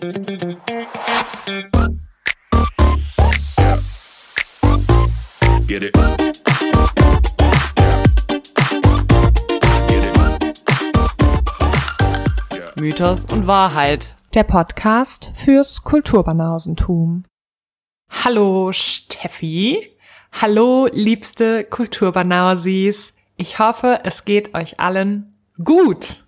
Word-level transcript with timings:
Get 0.00 0.12
it. 5.82 5.94
Mythos 12.76 13.26
und 13.26 13.46
Wahrheit. 13.46 14.14
Der 14.32 14.44
Podcast 14.44 15.32
fürs 15.34 15.84
Kulturbanausentum. 15.84 17.24
Hallo 18.08 18.72
Steffi. 18.72 19.94
Hallo 20.32 20.88
liebste 20.90 21.64
Kulturbanausis. 21.64 23.12
Ich 23.36 23.58
hoffe, 23.58 24.00
es 24.04 24.24
geht 24.24 24.54
euch 24.54 24.80
allen 24.80 25.34
gut. 25.62 26.24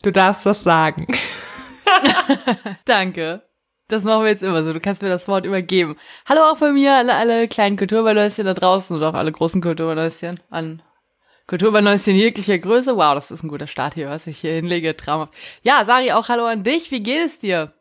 Du 0.00 0.10
darfst 0.10 0.46
was 0.46 0.62
sagen. 0.62 1.06
Danke. 2.84 3.42
Das 3.88 4.02
machen 4.04 4.24
wir 4.24 4.30
jetzt 4.30 4.42
immer 4.42 4.64
so. 4.64 4.72
Du 4.72 4.80
kannst 4.80 5.00
mir 5.02 5.08
das 5.08 5.28
Wort 5.28 5.46
übergeben. 5.46 5.96
Hallo 6.28 6.40
auch 6.42 6.56
von 6.56 6.74
mir, 6.74 6.96
alle, 6.96 7.14
alle 7.14 7.46
kleinen 7.46 7.76
Kulturbanäuschen 7.76 8.44
da 8.44 8.52
draußen 8.54 8.96
oder 8.96 9.10
auch 9.10 9.14
alle 9.14 9.30
großen 9.30 9.60
Kulturbanäuschen 9.60 10.40
an 10.50 10.82
Kulturbanäuschen 11.46 12.16
jeglicher 12.16 12.58
Größe. 12.58 12.96
Wow, 12.96 13.14
das 13.14 13.30
ist 13.30 13.44
ein 13.44 13.48
guter 13.48 13.68
Start 13.68 13.94
hier, 13.94 14.08
was 14.10 14.26
ich 14.26 14.38
hier 14.38 14.54
hinlege. 14.54 14.96
Traumhaft. 14.96 15.34
Ja, 15.62 15.84
Sari, 15.84 16.10
auch 16.10 16.28
hallo 16.28 16.46
an 16.46 16.64
dich. 16.64 16.90
Wie 16.90 17.00
geht 17.02 17.24
es 17.24 17.38
dir? 17.38 17.72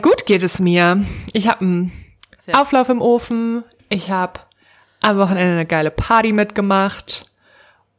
Gut 0.00 0.24
geht 0.26 0.44
es 0.44 0.60
mir. 0.60 1.04
Ich 1.32 1.48
habe 1.48 1.60
einen 1.62 1.92
Auflauf 2.52 2.88
im 2.88 3.02
Ofen. 3.02 3.64
Ich 3.88 4.10
habe 4.10 4.38
am 5.02 5.18
Wochenende 5.18 5.52
eine 5.54 5.66
geile 5.66 5.90
Party 5.90 6.32
mitgemacht. 6.32 7.26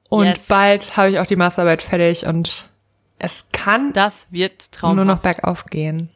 Und 0.07 0.25
Yes. 0.25 0.47
bald 0.47 0.95
habe 0.95 1.09
ich 1.09 1.19
auch 1.19 1.25
die 1.25 1.35
Masterarbeit 1.35 1.83
fertig 1.83 2.25
und 2.25 2.69
es 3.21 3.45
kann 3.53 3.93
Das 3.93 4.27
wird 4.31 4.71
traumhaft. 4.71 4.95
nur 4.95 5.05
noch 5.05 5.19
bergauf 5.21 5.65
gehen. 5.65 6.09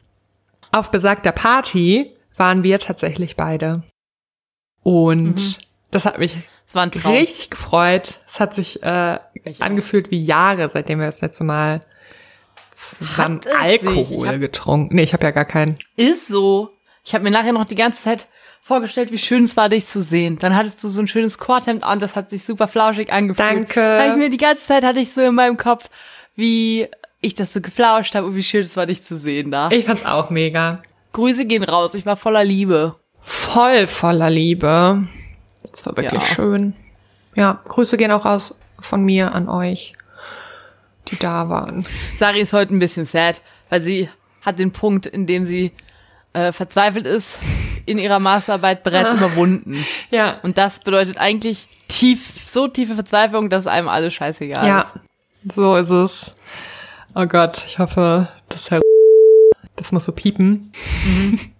Auf 0.72 0.92
besagter 0.92 1.32
Party 1.32 2.12
waren 2.38 2.64
wir 2.64 2.80
tatsächlich 2.80 3.36
beide. 3.36 3.84
Und 4.84 5.60
das 5.92 6.06
hat 6.06 6.20
mich 6.20 6.36
Traum. 6.72 7.14
richtig 7.16 7.50
gefreut. 7.50 8.20
Es 8.28 8.40
hat 8.40 8.54
sich 8.54 8.84
äh, 8.84 9.20
angefühlt 9.60 10.12
wie 10.12 10.24
Jahre, 10.24 10.68
seitdem 10.70 11.00
wir 11.00 11.06
das 11.06 11.22
letzte 11.22 11.44
Mal 11.44 11.80
zusammen. 12.74 13.40
Alkohol 13.60 13.98
Ich 14.10 14.26
hab- 14.28 14.40
getrunken. 14.40 14.96
Nee, 14.96 15.04
ich 15.04 15.14
habe 15.14 15.24
ja 15.24 15.32
gar 15.32 15.46
keinen. 15.46 15.76
Ist 15.96 16.28
so. 16.28 16.72
Ich 17.04 17.14
habe 17.14 17.24
mir 17.24 17.32
nachher 17.32 17.54
noch 17.54 17.66
die 17.66 17.76
ganze 17.76 18.02
Zeit 18.02 18.28
vorgestellt, 18.62 19.12
wie 19.12 19.20
schön 19.20 19.44
es 19.44 19.56
war, 19.56 19.70
dich 19.70 19.86
zu 19.86 20.02
sehen. 20.02 20.40
Dann 20.40 20.56
hattest 20.56 20.84
du 20.84 20.90
so 20.90 21.00
ein 21.00 21.08
schönes 21.08 21.38
Korthemd 21.38 21.84
an, 21.84 22.00
das 22.00 22.16
hat 22.16 22.32
sich 22.32 22.44
super 22.44 22.68
flauschig 22.68 23.14
angefühlt. 23.14 23.48
Danke. 23.48 23.80
Da 23.80 24.10
ich 24.12 24.18
mir 24.18 24.30
die 24.30 24.38
ganze 24.38 24.66
Zeit 24.66 24.84
hatte 24.84 25.00
ich 25.00 25.14
so 25.14 25.22
in 25.22 25.36
meinem 25.36 25.56
Kopf, 25.56 25.88
wie 26.36 26.88
ich 27.22 27.36
das 27.36 27.54
so 27.54 27.62
geflauscht 27.62 28.16
habe 28.16 28.28
und 28.28 28.36
wie 28.36 28.44
schön 28.44 28.62
es 28.64 28.76
war, 28.78 28.86
dich 28.86 29.04
zu 29.04 29.18
sehen 29.18 29.52
da. 29.52 29.70
Ich 29.72 29.86
fand's 29.86 30.06
auch 30.06 30.30
mega. 30.30 30.82
Grüße 31.14 31.46
gehen 31.46 31.64
raus, 31.64 31.94
ich 31.94 32.06
war 32.06 32.18
voller 32.18 32.44
Liebe. 32.44 32.96
Voll 33.20 33.88
voller 33.88 34.30
Liebe. 34.30 35.08
Das 35.72 35.86
war 35.86 35.98
wirklich 35.98 36.22
Ja. 36.22 36.28
schön. 36.36 36.74
Ja, 37.36 37.62
Grüße 37.68 37.98
gehen 37.98 38.12
auch 38.12 38.26
raus 38.26 38.56
von 38.80 39.04
mir 39.04 39.34
an 39.34 39.50
euch, 39.50 39.94
die 41.10 41.18
da 41.18 41.50
waren. 41.50 41.86
Sari 42.18 42.42
ist 42.42 42.54
heute 42.54 42.76
ein 42.76 42.80
bisschen 42.80 43.06
sad, 43.06 43.42
weil 43.70 43.82
sie 43.82 44.10
hat 44.42 44.60
den 44.60 44.72
Punkt, 44.72 45.06
in 45.06 45.26
dem 45.26 45.46
sie 45.46 45.72
äh, 46.34 46.52
verzweifelt 46.52 47.08
ist, 47.08 47.40
in 47.86 47.98
ihrer 47.98 48.20
Masterarbeit 48.20 48.84
bereits 48.84 49.10
Ah. 49.10 49.14
überwunden. 49.16 49.86
Ja. 50.12 50.40
Und 50.44 50.58
das 50.58 50.80
bedeutet 50.80 51.18
eigentlich 51.18 51.68
tief, 51.88 52.44
so 52.46 52.68
tiefe 52.68 52.96
Verzweiflung, 52.96 53.50
dass 53.50 53.68
einem 53.68 53.88
alles 53.88 54.14
scheißegal 54.14 54.68
Ja, 54.68 54.82
ist. 54.82 54.94
So 55.54 55.76
ist 55.76 55.90
es. 55.90 56.34
Oh 57.14 57.26
Gott, 57.26 57.64
ich 57.66 57.80
hoffe, 57.80 58.28
dass 58.50 58.72
Herr 58.72 58.82
das 59.76 59.92
muss 59.92 60.06
so 60.06 60.12
piepen. 60.12 60.72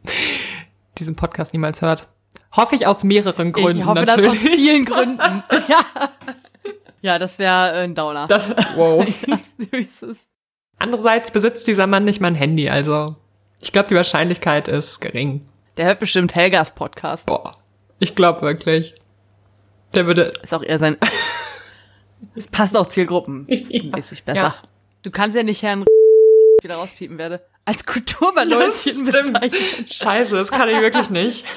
Diesen 0.98 1.16
Podcast 1.16 1.54
niemals 1.54 1.82
hört. 1.82 2.08
Hoffe 2.56 2.76
ich 2.76 2.88
aus 2.88 3.04
mehreren 3.04 3.52
Gründen 3.52 3.82
ich 3.82 3.86
hoffe, 3.86 4.06
natürlich. 4.06 4.32
das 4.32 4.38
aus 4.38 4.56
vielen 4.56 4.86
Gründen. 4.86 5.44
ja. 5.68 6.10
ja, 7.02 7.20
das 7.20 7.38
wäre 7.38 7.74
äh, 7.74 7.84
ein 7.84 7.96
Downer. 7.96 8.28
Das, 8.28 8.48
wow. 8.76 9.06
Es? 10.02 10.28
Andererseits 10.78 11.32
besitzt 11.32 11.68
dieser 11.68 11.88
Mann 11.88 12.06
nicht 12.06 12.22
mein 12.22 12.36
Handy, 12.36 12.70
also 12.70 13.16
ich 13.62 13.72
glaube, 13.72 13.88
die 13.88 13.96
Wahrscheinlichkeit 13.96 14.68
ist 14.68 15.02
gering. 15.02 15.46
Der 15.78 15.86
hört 15.86 16.00
bestimmt 16.00 16.36
Helgas 16.36 16.74
Podcast. 16.76 17.26
Boah, 17.28 17.58
ich 18.00 18.16
glaube 18.16 18.42
wirklich. 18.42 18.96
Der 19.94 20.06
würde 20.06 20.30
Ist 20.42 20.54
auch 20.54 20.64
eher 20.64 20.80
sein. 20.80 20.98
Es 22.36 22.48
passt 22.48 22.76
auch 22.76 22.90
Zielgruppen. 22.90 23.48
Ja. 23.50 23.84
Mäßig 23.96 24.24
besser. 24.24 24.42
Ja. 24.42 24.56
Du 25.04 25.12
kannst 25.12 25.36
ja 25.38 25.44
nicht 25.44 25.62
Herrn 25.64 25.86
wieder 26.62 26.76
rauspiepen 26.76 27.18
werde. 27.18 27.46
Als 27.66 27.84
bezeichnen. 29.06 29.88
Scheiße, 29.88 30.36
das 30.36 30.50
kann 30.50 30.70
ich 30.70 30.80
wirklich 30.80 31.10
nicht. 31.10 31.46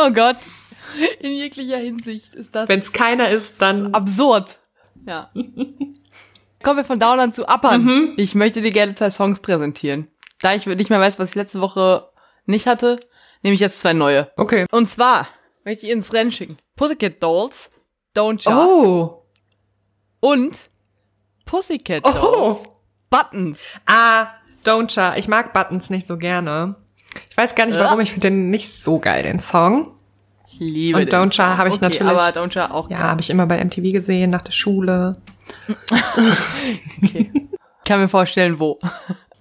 Oh 0.00 0.12
Gott. 0.12 0.36
In 1.18 1.32
jeglicher 1.32 1.76
Hinsicht 1.78 2.36
ist 2.36 2.54
das 2.54 2.68
Wenn 2.68 2.78
es 2.78 2.92
keiner 2.92 3.30
ist, 3.30 3.60
dann 3.60 3.92
absurd. 3.94 4.60
Ja. 5.04 5.32
Kommen 6.62 6.76
wir 6.76 6.84
von 6.84 7.00
Downern 7.00 7.32
zu 7.32 7.48
Uppern. 7.48 8.14
Ich 8.16 8.36
möchte 8.36 8.60
dir 8.60 8.70
gerne 8.70 8.94
zwei 8.94 9.10
Songs 9.10 9.40
präsentieren. 9.40 10.06
Da 10.40 10.54
ich 10.54 10.66
nicht 10.66 10.88
mehr 10.90 11.00
weiß, 11.00 11.18
was 11.18 11.30
ich 11.30 11.34
letzte 11.34 11.60
Woche 11.60 12.08
nicht 12.46 12.68
hatte, 12.68 12.94
nehme 13.42 13.54
ich 13.54 13.60
jetzt 13.60 13.80
zwei 13.80 13.92
neue. 13.92 14.30
okay. 14.36 14.66
Und 14.70 14.86
zwar 14.86 15.26
möchte 15.64 15.86
ich 15.86 15.92
ins 15.92 16.12
Rennen 16.12 16.30
schicken. 16.30 16.58
Pussycat 16.76 17.20
Dolls, 17.20 17.70
Don't 18.16 18.44
Jar 18.44 18.68
Oh, 18.68 19.17
und 20.20 20.70
Pussycat 21.44 22.04
Dolls, 22.04 22.18
oh. 22.22 22.62
Buttons. 23.10 23.60
Ah, 23.86 24.28
Don't 24.64 24.88
Cha. 24.88 25.16
Ich 25.16 25.28
mag 25.28 25.52
Buttons 25.52 25.88
nicht 25.90 26.06
so 26.06 26.16
gerne. 26.18 26.74
Ich 27.30 27.36
weiß 27.36 27.54
gar 27.54 27.66
nicht, 27.66 27.78
warum. 27.78 28.00
Ich 28.00 28.10
finde 28.12 28.28
den 28.28 28.50
nicht 28.50 28.82
so 28.82 28.98
geil, 28.98 29.22
den 29.22 29.40
Song. 29.40 29.92
Ich 30.50 30.60
liebe 30.60 30.98
Und 30.98 31.12
Don't 31.12 31.32
Song. 31.34 31.56
habe 31.56 31.68
ich 31.68 31.76
okay, 31.76 31.84
natürlich- 31.84 32.12
aber 32.18 32.40
Don't 32.40 32.54
Jar 32.54 32.74
auch 32.74 32.90
Ja, 32.90 32.98
habe 32.98 33.20
ich 33.20 33.30
immer 33.30 33.46
bei 33.46 33.58
MTV 33.64 33.92
gesehen, 33.92 34.30
nach 34.30 34.42
der 34.42 34.52
Schule. 34.52 35.14
Okay. 37.02 37.30
Ich 37.32 37.84
kann 37.90 38.00
mir 38.00 38.08
vorstellen, 38.08 38.58
wo. 38.60 38.78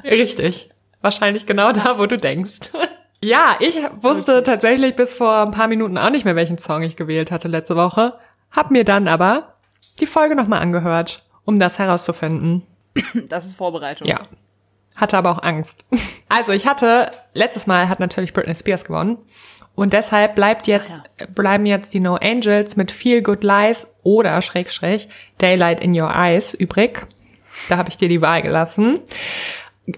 Richtig. 0.04 0.70
Wahrscheinlich 1.02 1.46
genau 1.46 1.72
da, 1.74 2.00
wo 2.00 2.06
du 2.06 2.18
denkst. 2.18 2.72
Ja, 3.20 3.56
ich 3.60 3.76
wusste 4.02 4.44
tatsächlich 4.44 4.96
bis 4.96 5.16
vor 5.16 5.38
ein 5.42 5.50
paar 5.50 5.68
Minuten 5.68 5.98
auch 5.98 6.12
nicht 6.12 6.24
mehr, 6.24 6.36
welchen 6.36 6.60
Song 6.60 6.84
ich 6.84 6.96
gewählt 6.96 7.32
hatte 7.32 7.48
letzte 7.48 7.76
Woche. 7.76 8.14
Hab 8.52 8.70
mir 8.70 8.84
dann 8.84 9.08
aber 9.08 9.56
die 10.00 10.08
Folge 10.08 10.36
nochmal 10.36 10.62
angehört, 10.62 11.24
um 11.46 11.60
das 11.60 11.80
herauszufinden. 11.80 12.64
Das 13.30 13.46
ist 13.46 13.56
Vorbereitung. 13.56 14.08
Ja. 14.08 14.28
Hatte 14.96 15.18
aber 15.18 15.32
auch 15.32 15.44
Angst. 15.44 15.86
Also 16.30 16.52
ich 16.52 16.68
hatte, 16.68 17.12
letztes 17.34 17.68
Mal 17.68 17.88
hat 17.88 18.02
natürlich 18.02 18.34
Britney 18.34 18.54
Spears 18.54 18.84
gewonnen. 18.84 19.18
Und 19.76 19.94
deshalb 19.94 20.36
bleibt 20.36 20.68
jetzt, 20.68 21.02
bleiben 21.34 21.66
jetzt 21.66 21.94
die 21.94 22.02
No 22.02 22.16
Angels 22.16 22.76
mit 22.76 22.92
Feel 22.92 23.22
Good 23.22 23.44
Lies 23.44 23.88
oder 24.04 24.42
Schrägstrich 24.42 25.08
Daylight 25.38 25.80
in 25.80 26.00
Your 26.00 26.14
Eyes 26.14 26.54
übrig. 26.54 27.08
Da 27.70 27.78
habe 27.78 27.90
ich 27.90 27.98
dir 27.98 28.10
die 28.10 28.22
Wahl 28.22 28.42
gelassen. 28.42 29.00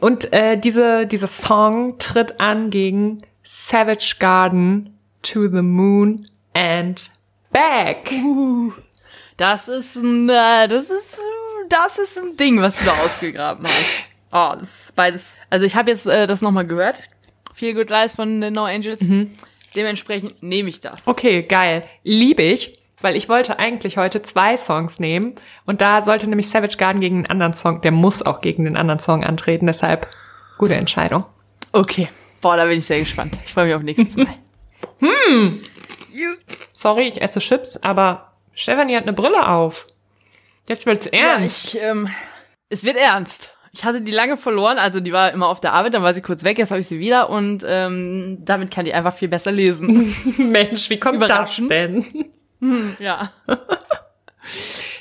Und 0.01 0.31
äh, 0.33 0.57
diese, 0.57 1.07
dieser 1.07 1.27
Song 1.27 1.97
tritt 1.97 2.39
an 2.39 2.69
gegen 2.69 3.23
Savage 3.43 4.17
Garden 4.19 4.99
to 5.23 5.47
the 5.47 5.63
Moon 5.63 6.27
and 6.53 7.11
Back. 7.51 8.11
Das 9.39 9.69
ist 9.69 9.95
ein, 9.95 10.27
äh, 10.27 10.67
das 10.67 10.89
ist, 10.89 11.21
das 11.69 11.97
ist 11.97 12.17
ein 12.17 12.35
Ding, 12.35 12.61
was 12.61 12.79
du 12.79 12.83
da 12.83 12.97
ausgegraben 12.97 13.65
hast. 13.65 13.85
Oh, 14.33 14.59
das 14.59 14.87
ist 14.87 14.95
beides. 14.97 15.37
Also 15.49 15.65
ich 15.65 15.77
habe 15.77 15.91
jetzt 15.91 16.05
äh, 16.05 16.27
das 16.27 16.41
nochmal 16.41 16.67
gehört. 16.67 17.03
Feel 17.53 17.73
Good 17.73 17.89
Lies 17.89 18.13
von 18.13 18.41
den 18.41 18.53
No 18.53 18.65
Angels. 18.65 19.07
Dementsprechend 19.77 20.43
nehme 20.43 20.67
ich 20.67 20.81
das. 20.81 21.07
Okay, 21.07 21.43
geil. 21.43 21.85
Liebe 22.03 22.43
ich, 22.43 22.79
weil 22.99 23.15
ich 23.15 23.29
wollte 23.29 23.59
eigentlich 23.59 23.95
heute 23.95 24.21
zwei 24.23 24.57
Songs 24.57 24.99
nehmen 24.99 25.35
und 25.65 25.79
da 25.79 26.01
sollte 26.01 26.27
nämlich 26.27 26.49
Savage 26.49 26.75
Garden 26.75 26.99
gegen 26.99 27.19
einen 27.19 27.27
anderen 27.27 27.53
Song, 27.53 27.79
der 27.79 27.91
muss 27.91 28.21
auch 28.21 28.41
gegen 28.41 28.65
den 28.65 28.75
anderen 28.75 28.99
Song 28.99 29.23
antreten, 29.23 29.67
deshalb 29.67 30.07
gute 30.57 30.75
Entscheidung. 30.75 31.23
Okay. 31.71 32.09
Boah, 32.41 32.57
da 32.57 32.65
bin 32.65 32.77
ich 32.77 32.85
sehr 32.85 32.99
gespannt. 32.99 33.39
Ich 33.45 33.53
freue 33.53 33.67
mich 33.67 33.75
auf 33.75 33.83
nächstes 33.83 34.17
Mal. 34.17 34.35
Sorry, 36.73 37.07
ich 37.07 37.21
esse 37.21 37.39
Chips, 37.39 37.77
aber 37.77 38.28
Stefanie 38.59 38.95
hat 38.97 39.03
eine 39.03 39.13
Brille 39.13 39.47
auf. 39.47 39.87
Jetzt 40.67 40.85
wird's 40.85 41.09
Ja, 41.13 41.37
ernst. 41.37 41.75
ich, 41.75 41.81
ähm, 41.81 42.09
es 42.67 42.83
wird 42.83 42.97
ernst. 42.97 43.53
Ich 43.71 43.85
hatte 43.85 44.01
die 44.01 44.11
lange 44.11 44.35
verloren, 44.35 44.77
also 44.77 44.99
die 44.99 45.13
war 45.13 45.31
immer 45.31 45.47
auf 45.47 45.61
der 45.61 45.73
Arbeit, 45.73 45.93
dann 45.93 46.03
war 46.03 46.13
sie 46.13 46.21
kurz 46.21 46.43
weg, 46.43 46.57
jetzt 46.57 46.71
habe 46.71 46.81
ich 46.81 46.87
sie 46.87 46.99
wieder 46.99 47.29
und 47.29 47.63
ähm, 47.65 48.39
damit 48.43 48.69
kann 48.71 48.83
die 48.83 48.93
einfach 48.93 49.13
viel 49.13 49.27
besser 49.29 49.51
lesen. 49.51 50.13
Mensch, 50.37 50.89
wie 50.89 50.99
kommt 50.99 51.21
das 51.21 51.55
denn? 51.69 52.05
ja. 52.99 53.31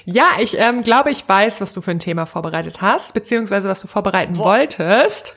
Ja, 0.04 0.24
ich 0.40 0.58
ähm, 0.58 0.82
glaube, 0.82 1.10
ich 1.10 1.28
weiß, 1.28 1.60
was 1.60 1.74
du 1.74 1.82
für 1.82 1.90
ein 1.90 1.98
Thema 1.98 2.24
vorbereitet 2.24 2.80
hast, 2.80 3.12
beziehungsweise 3.12 3.68
was 3.68 3.80
du 3.82 3.88
vorbereiten 3.88 4.36
wolltest. 4.38 5.36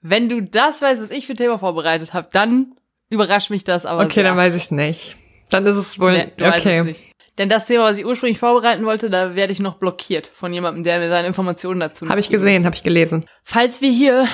Wenn 0.00 0.30
du 0.30 0.40
das 0.40 0.80
weißt, 0.80 1.02
was 1.02 1.10
ich 1.10 1.26
für 1.26 1.34
ein 1.34 1.36
Thema 1.36 1.58
vorbereitet 1.58 2.14
habe, 2.14 2.28
dann 2.32 2.74
überrascht 3.10 3.50
mich 3.50 3.62
das 3.64 3.84
aber 3.84 4.04
Okay, 4.04 4.14
sehr. 4.14 4.24
dann 4.24 4.36
weiß 4.38 4.54
ich's 4.54 4.70
nicht. 4.70 5.16
Dann 5.50 5.66
ist 5.66 5.76
es 5.76 6.00
wohl 6.00 6.12
Nee, 6.12 6.32
okay. 6.40 6.96
Denn 7.38 7.48
das 7.48 7.66
Thema, 7.66 7.82
was 7.84 7.98
ich 7.98 8.06
ursprünglich 8.06 8.38
vorbereiten 8.38 8.84
wollte, 8.84 9.10
da 9.10 9.34
werde 9.34 9.52
ich 9.52 9.58
noch 9.58 9.74
blockiert 9.74 10.28
von 10.28 10.54
jemandem, 10.54 10.84
der 10.84 11.00
mir 11.00 11.08
seine 11.08 11.26
Informationen 11.26 11.80
dazu 11.80 12.08
Habe 12.08 12.20
ich 12.20 12.28
gesehen, 12.28 12.64
habe 12.64 12.76
ich 12.76 12.84
gelesen. 12.84 13.24
Falls 13.42 13.80
wir 13.80 13.90
hier 13.90 14.28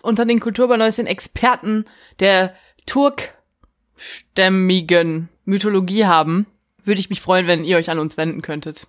unter 0.00 0.24
den 0.24 0.40
Kulturbanauschen 0.40 1.06
Experten 1.06 1.84
der 2.20 2.54
turkstämmigen 2.86 5.28
Mythologie 5.44 6.06
haben, 6.06 6.46
würde 6.84 7.00
ich 7.00 7.10
mich 7.10 7.20
freuen, 7.20 7.46
wenn 7.46 7.64
ihr 7.64 7.76
euch 7.76 7.90
an 7.90 7.98
uns 7.98 8.16
wenden 8.16 8.40
könntet. 8.40 8.86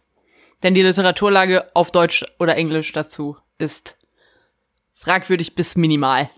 Denn 0.63 0.73
die 0.73 0.81
Literaturlage 0.81 1.75
auf 1.75 1.91
Deutsch 1.91 2.23
oder 2.37 2.55
Englisch 2.55 2.93
dazu 2.93 3.35
ist 3.57 3.97
fragwürdig 4.93 5.55
bis 5.55 5.75
minimal. 5.75 6.29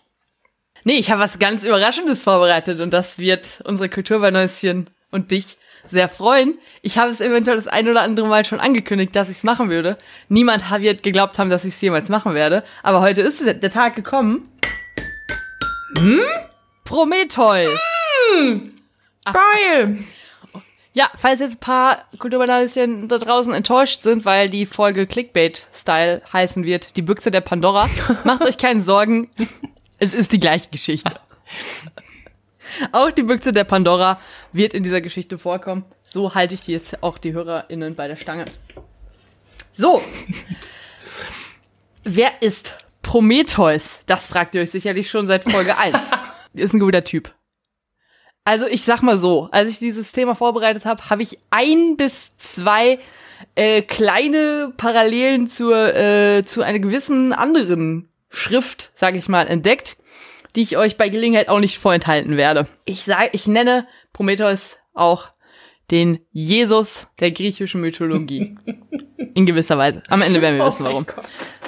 Nee, 0.84 0.98
ich 0.98 1.12
habe 1.12 1.22
was 1.22 1.40
ganz 1.40 1.64
Überraschendes 1.64 2.24
vorbereitet 2.24 2.82
und 2.82 2.92
das 2.92 3.20
wird 3.20 3.62
unsere 3.66 3.90
Kulturbanäuschen 3.90 4.90
und 5.12 5.30
dich 5.32 5.58
sehr 5.88 6.10
freuen. 6.10 6.58
Ich 6.82 6.98
habe 6.98 7.12
es 7.12 7.22
eventuell 7.22 7.58
das 7.58 7.68
ein 7.68 7.88
oder 7.88 8.02
andere 8.02 8.28
Mal 8.28 8.46
schon 8.46 8.60
angekündigt, 8.60 9.16
dass 9.16 9.30
ich 9.30 9.38
es 9.38 9.44
machen 9.44 9.70
würde. 9.70 9.98
Niemand 10.30 10.70
wird 10.82 11.04
geglaubt 11.04 11.40
haben, 11.40 11.50
dass 11.50 11.66
ich 11.66 11.74
es 11.74 11.82
jemals 11.82 12.10
machen 12.10 12.34
werde. 12.34 12.64
Aber 12.84 13.02
heute 13.02 13.22
ist 13.22 13.46
der 13.46 13.72
Tag 13.72 13.96
gekommen. 13.96 14.44
Hm? 15.98 16.22
Prometheus. 16.84 17.80
Hm. 18.34 18.74
Geil. 19.26 20.04
Ja, 20.94 21.10
falls 21.16 21.40
jetzt 21.40 21.56
ein 21.56 21.60
paar 21.60 22.06
Kulturbanalischen 22.18 23.08
da 23.08 23.18
draußen 23.18 23.54
enttäuscht 23.54 24.04
sind, 24.04 24.26
weil 24.26 24.50
die 24.50 24.66
Folge 24.66 25.08
Clickbait-Style 25.08 26.22
heißen 26.34 26.66
wird, 26.66 26.98
die 26.98 27.02
Büchse 27.02 27.32
der 27.32 27.42
Pandora, 27.42 27.90
macht 28.26 28.44
euch 28.44 28.58
keine 28.58 28.82
Sorgen. 28.82 29.30
Es 30.00 30.14
ist 30.14 30.34
die 30.34 30.40
gleiche 30.40 30.70
Geschichte. 30.70 31.14
Auch 32.92 33.12
die 33.12 33.24
Büchse 33.24 33.52
der 33.52 33.64
Pandora 33.64 34.20
wird 34.52 34.74
in 34.74 34.84
dieser 34.84 35.02
Geschichte 35.02 35.38
vorkommen. 35.38 35.86
So 36.08 36.36
halte 36.36 36.54
ich 36.54 36.68
jetzt 36.68 37.02
auch 37.04 37.18
die 37.18 37.34
HörerInnen 37.34 37.96
bei 37.96 38.08
der 38.08 38.18
Stange. 38.18 38.46
So. 39.74 40.02
Wer 42.04 42.42
ist 42.42 42.76
Prometheus? 43.02 44.00
Das 44.08 44.28
fragt 44.28 44.56
ihr 44.56 44.62
euch 44.62 44.72
sicherlich 44.72 45.10
schon 45.10 45.28
seit 45.28 45.50
Folge 45.50 45.78
1. 45.78 45.98
ist 46.54 46.74
ein 46.74 46.80
guter 46.80 47.04
Typ. 47.04 47.34
Also 48.44 48.68
ich 48.68 48.84
sag 48.84 49.02
mal 49.04 49.20
so, 49.20 49.50
als 49.52 49.70
ich 49.70 49.80
dieses 49.80 50.12
Thema 50.12 50.34
vorbereitet 50.34 50.86
habe, 50.86 51.10
habe 51.10 51.22
ich 51.22 51.38
ein 51.52 51.96
bis 51.96 52.36
zwei 52.38 53.00
äh, 53.56 53.84
kleine 53.84 54.74
Parallelen 54.76 55.50
zur, 55.50 55.96
äh, 55.96 56.44
zu 56.44 56.64
einer 56.64 56.80
gewissen 56.80 57.34
anderen 57.34 58.10
Schrift, 58.30 58.92
sage 58.96 59.18
ich 59.18 59.30
mal, 59.30 59.48
entdeckt 59.48 59.98
die 60.56 60.62
ich 60.62 60.78
euch 60.78 60.98
bei 60.98 61.10
Gelegenheit 61.10 61.50
auch 61.50 61.60
nicht 61.60 61.78
vorenthalten 61.78 62.38
werde. 62.38 62.68
Ich 62.86 63.04
sage, 63.04 63.30
ich 63.34 63.48
nenne 63.48 63.88
Prometheus 64.14 64.78
auch 64.94 65.30
den 65.92 66.20
Jesus 66.32 67.08
der 67.20 67.32
griechischen 67.32 67.82
Mythologie. 67.82 68.56
In 69.34 69.46
gewisser 69.46 69.78
Weise. 69.78 70.04
Am 70.10 70.22
Ende 70.22 70.42
werden 70.42 70.58
wir 70.58 70.66
oh 70.66 70.68
wissen, 70.68 70.84
warum. 70.84 71.06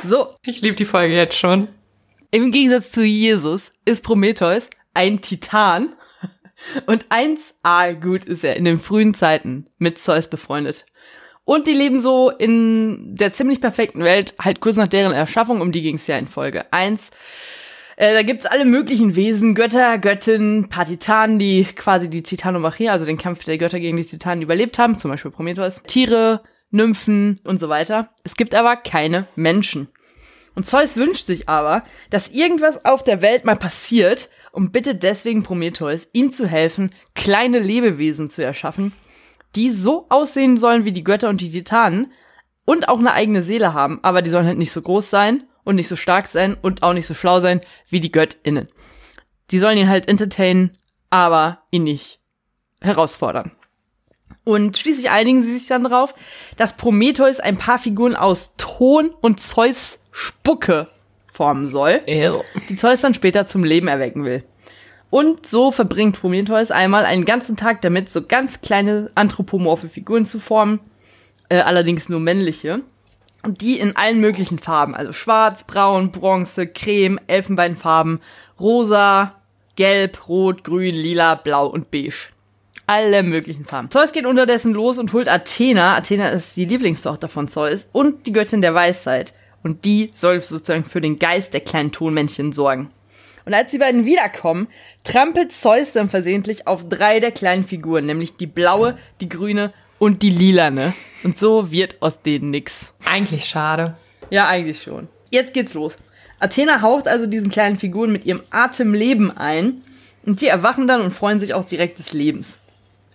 So. 0.04 0.36
Ich 0.46 0.62
liebe 0.62 0.76
die 0.76 0.86
Folge 0.86 1.16
jetzt 1.16 1.38
schon. 1.38 1.70
Im 2.32 2.52
Gegensatz 2.52 2.92
zu 2.92 3.04
Jesus 3.04 3.72
ist 3.86 4.04
Prometheus 4.04 4.70
ein 4.94 5.22
Titan. 5.22 5.96
Und 6.86 7.06
1a 7.08 7.94
gut 7.94 8.26
ist 8.26 8.44
er 8.44 8.56
in 8.56 8.66
den 8.66 8.80
frühen 8.80 9.14
Zeiten 9.14 9.66
mit 9.78 9.98
Zeus 9.98 10.30
befreundet. 10.30 10.86
Und 11.46 11.68
die 11.68 11.74
leben 11.74 12.02
so 12.02 12.30
in 12.30 13.16
der 13.16 13.34
ziemlich 13.34 13.60
perfekten 13.60 14.04
Welt, 14.04 14.34
halt 14.40 14.62
kurz 14.62 14.78
nach 14.78 14.88
deren 14.88 15.14
Erschaffung, 15.14 15.60
um 15.60 15.72
die 15.72 15.82
ging 15.82 15.96
es 15.96 16.08
ja 16.08 16.18
in 16.18 16.28
Folge 16.28 16.72
1. 16.72 17.12
Äh, 17.96 18.14
da 18.14 18.24
gibt's 18.24 18.46
alle 18.46 18.66
möglichen 18.66 19.16
Wesen, 19.16 19.56
Götter, 19.56 19.98
Göttinnen, 19.98 20.70
paar 20.70 20.86
Titanen, 20.86 21.40
die 21.40 21.64
quasi 21.64 22.10
die 22.10 22.24
Titanomachie, 22.24 22.90
also 22.90 23.06
den 23.06 23.18
Kampf 23.18 23.44
der 23.44 23.58
Götter 23.58 23.80
gegen 23.80 23.98
die 23.98 24.06
Titanen 24.06 24.42
überlebt 24.42 24.80
haben, 24.80 24.98
zum 24.98 25.12
Beispiel 25.12 25.32
Prometheus, 25.32 25.82
Tiere, 25.84 26.42
Nymphen 26.72 27.40
und 27.44 27.60
so 27.60 27.70
weiter. 27.70 28.10
Es 28.24 28.36
gibt 28.36 28.56
aber 28.56 28.76
keine 28.76 29.28
Menschen. 29.36 29.90
Und 30.56 30.68
Zeus 30.68 30.98
wünscht 30.98 31.26
sich 31.26 31.50
aber, 31.50 31.84
dass 32.10 32.30
irgendwas 32.30 32.84
auf 32.86 33.04
der 33.04 33.22
Welt 33.22 33.46
mal 33.46 33.56
passiert 33.56 34.30
und 34.52 34.72
bittet 34.72 35.02
deswegen 35.02 35.44
Prometheus, 35.44 36.08
ihm 36.14 36.32
zu 36.32 36.48
helfen, 36.48 36.92
kleine 37.16 37.60
Lebewesen 37.60 38.30
zu 38.30 38.44
erschaffen, 38.44 38.94
die 39.56 39.72
so 39.72 40.06
aussehen 40.10 40.58
sollen 40.58 40.86
wie 40.86 40.92
die 40.92 41.04
Götter 41.04 41.30
und 41.30 41.42
die 41.42 41.50
Titanen 41.50 42.12
und 42.66 42.88
auch 42.88 43.00
eine 43.00 43.14
eigene 43.14 43.44
Seele 43.44 43.74
haben, 43.74 44.00
aber 44.04 44.22
die 44.22 44.30
sollen 44.30 44.46
halt 44.46 44.58
nicht 44.58 44.72
so 44.72 44.82
groß 44.82 45.10
sein 45.10 45.44
und 45.64 45.76
nicht 45.76 45.88
so 45.88 45.96
stark 45.96 46.28
sein 46.28 46.56
und 46.62 46.84
auch 46.84 46.94
nicht 46.94 47.08
so 47.08 47.14
schlau 47.14 47.40
sein 47.40 47.62
wie 47.90 48.00
die 48.00 48.12
GöttInnen. 48.12 48.68
Die 49.52 49.60
sollen 49.60 49.78
ihn 49.78 49.90
halt 49.90 50.08
entertainen, 50.08 50.72
aber 51.10 51.60
ihn 51.72 51.84
nicht 51.84 52.20
herausfordern. 52.82 53.52
Und 54.44 54.78
schließlich 54.78 55.10
einigen 55.10 55.44
sie 55.44 55.58
sich 55.58 55.68
dann 55.68 55.84
darauf, 55.84 56.14
dass 56.58 56.76
Prometheus 56.76 57.40
ein 57.40 57.58
paar 57.58 57.80
Figuren 57.80 58.16
aus 58.16 58.56
Ton 58.58 59.12
und 59.22 59.40
Zeus 59.40 60.00
Spucke 60.12 60.88
formen 61.32 61.68
soll, 61.68 62.02
Ew. 62.06 62.44
die 62.70 62.76
Zeus 62.76 63.02
dann 63.02 63.14
später 63.14 63.48
zum 63.48 63.64
Leben 63.64 63.88
erwecken 63.88 64.26
will. 64.26 64.44
Und 65.10 65.46
so 65.46 65.72
verbringt 65.72 66.20
Prometheus 66.20 66.72
einmal 66.72 67.06
einen 67.06 67.26
ganzen 67.26 67.56
Tag 67.56 67.82
damit, 67.82 68.10
so 68.10 68.24
ganz 68.26 68.62
kleine 68.62 69.12
anthropomorphe 69.16 69.88
Figuren 69.88 70.26
zu 70.26 70.40
formen, 70.40 70.80
äh, 71.50 71.60
allerdings 71.60 72.10
nur 72.10 72.20
männliche. 72.20 72.82
Und 73.44 73.62
die 73.62 73.78
in 73.78 73.96
allen 73.96 74.22
möglichen 74.22 74.58
Farben, 74.58 74.96
also 74.96 75.12
schwarz, 75.12 75.66
braun, 75.66 76.12
bronze, 76.12 76.66
creme, 76.66 77.20
Elfenbeinfarben, 77.28 78.22
rosa, 78.60 79.36
gelb, 79.76 80.30
rot, 80.30 80.64
grün, 80.64 80.96
lila, 80.96 81.36
blau 81.36 81.68
und 81.68 81.92
beige. 81.92 82.30
Alle 82.88 83.22
möglichen 83.22 83.66
Farben. 83.66 83.90
Zeus 83.90 84.14
geht 84.14 84.26
unterdessen 84.26 84.74
los 84.74 84.98
und 84.98 85.12
holt 85.14 85.28
Athena. 85.28 85.96
Athena 85.98 86.30
ist 86.30 86.56
die 86.56 86.66
Lieblingstochter 86.66 87.28
von 87.28 87.48
Zeus 87.48 87.90
und 87.92 88.28
die 88.28 88.34
Göttin 88.34 88.62
der 88.62 88.76
Weisheit. 88.76 89.34
Und 89.62 89.86
die 89.86 90.10
soll 90.14 90.42
sozusagen 90.42 90.86
für 90.86 91.02
den 91.02 91.20
Geist 91.20 91.54
der 91.54 91.62
kleinen 91.62 91.92
Tonmännchen 91.92 92.52
sorgen. 92.52 92.92
Und 93.46 93.54
als 93.54 93.72
die 93.72 93.78
beiden 93.78 94.06
wiederkommen, 94.06 94.68
trampelt 95.04 95.52
Zeus 95.52 95.92
dann 95.92 96.10
versehentlich 96.10 96.68
auf 96.68 96.88
drei 96.88 97.20
der 97.20 97.32
kleinen 97.32 97.64
Figuren, 97.64 98.06
nämlich 98.06 98.38
die 98.38 98.48
blaue, 98.48 98.98
die 99.20 99.30
grüne 99.30 99.74
und 100.00 100.22
die 100.22 100.30
lilane. 100.30 100.94
Und 101.24 101.38
so 101.38 101.72
wird 101.72 102.02
aus 102.02 102.22
denen 102.22 102.52
nix. 102.52 102.94
Eigentlich 103.06 103.46
schade. 103.46 103.96
Ja, 104.30 104.48
eigentlich 104.48 104.82
schon. 104.82 105.08
Jetzt 105.30 105.54
geht's 105.54 105.74
los. 105.74 105.98
Athena 106.40 106.82
haucht 106.82 107.08
also 107.08 107.26
diesen 107.26 107.50
kleinen 107.50 107.78
Figuren 107.78 108.12
mit 108.12 108.26
ihrem 108.26 108.42
Atem 108.50 108.94
Leben 108.94 109.32
ein 109.32 109.82
und 110.26 110.42
die 110.42 110.48
erwachen 110.48 110.88
dann 110.88 111.02
und 111.02 111.12
freuen 111.12 111.40
sich 111.40 111.54
auch 111.54 111.64
direkt 111.64 112.00
des 112.00 112.12
Lebens. 112.12 112.60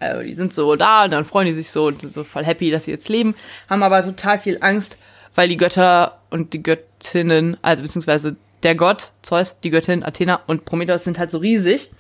Also 0.01 0.23
die 0.23 0.35
sind 0.35 0.55
so 0.55 0.77
da 0.77 1.05
und 1.05 1.11
dann 1.11 1.25
freuen 1.25 1.47
die 1.47 1.53
sich 1.53 1.71
so 1.71 1.87
und 1.87 2.01
sind 2.01 2.13
so 2.13 2.25
voll 2.25 2.45
happy, 2.45 2.71
dass 2.71 2.85
sie 2.85 2.91
jetzt 2.91 3.09
leben, 3.09 3.35
haben 3.69 3.83
aber 3.83 4.03
total 4.03 4.39
viel 4.39 4.59
Angst, 4.61 4.97
weil 5.35 5.49
die 5.49 5.57
Götter 5.57 6.21
und 6.31 6.53
die 6.53 6.63
Göttinnen, 6.63 7.57
also 7.63 7.83
beziehungsweise 7.83 8.37
der 8.63 8.75
Gott, 8.75 9.13
Zeus, 9.23 9.57
die 9.63 9.71
Göttin, 9.71 10.03
Athena 10.03 10.41
und 10.47 10.65
Prometheus 10.65 11.05
sind 11.05 11.19
halt 11.19 11.31
so 11.31 11.39
riesig. 11.39 11.91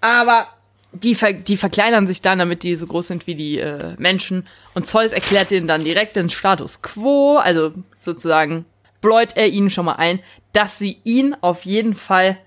Aber 0.00 0.48
die, 0.92 1.14
ver 1.14 1.32
die 1.32 1.56
verkleinern 1.56 2.06
sich 2.06 2.22
dann, 2.22 2.38
damit 2.38 2.62
die 2.62 2.76
so 2.76 2.86
groß 2.86 3.08
sind 3.08 3.26
wie 3.26 3.34
die 3.34 3.58
äh, 3.58 3.94
Menschen. 3.98 4.46
Und 4.74 4.86
Zeus 4.86 5.12
erklärt 5.12 5.52
ihnen 5.52 5.66
dann 5.68 5.84
direkt 5.84 6.16
den 6.16 6.30
Status 6.30 6.82
quo, 6.82 7.36
also 7.36 7.72
sozusagen 7.98 8.64
bläut 9.00 9.36
er 9.36 9.48
ihnen 9.48 9.70
schon 9.70 9.86
mal 9.86 9.94
ein, 9.94 10.20
dass 10.52 10.78
sie 10.78 10.98
ihn 11.04 11.34
auf 11.40 11.64
jeden 11.64 11.94
Fall 11.94 12.38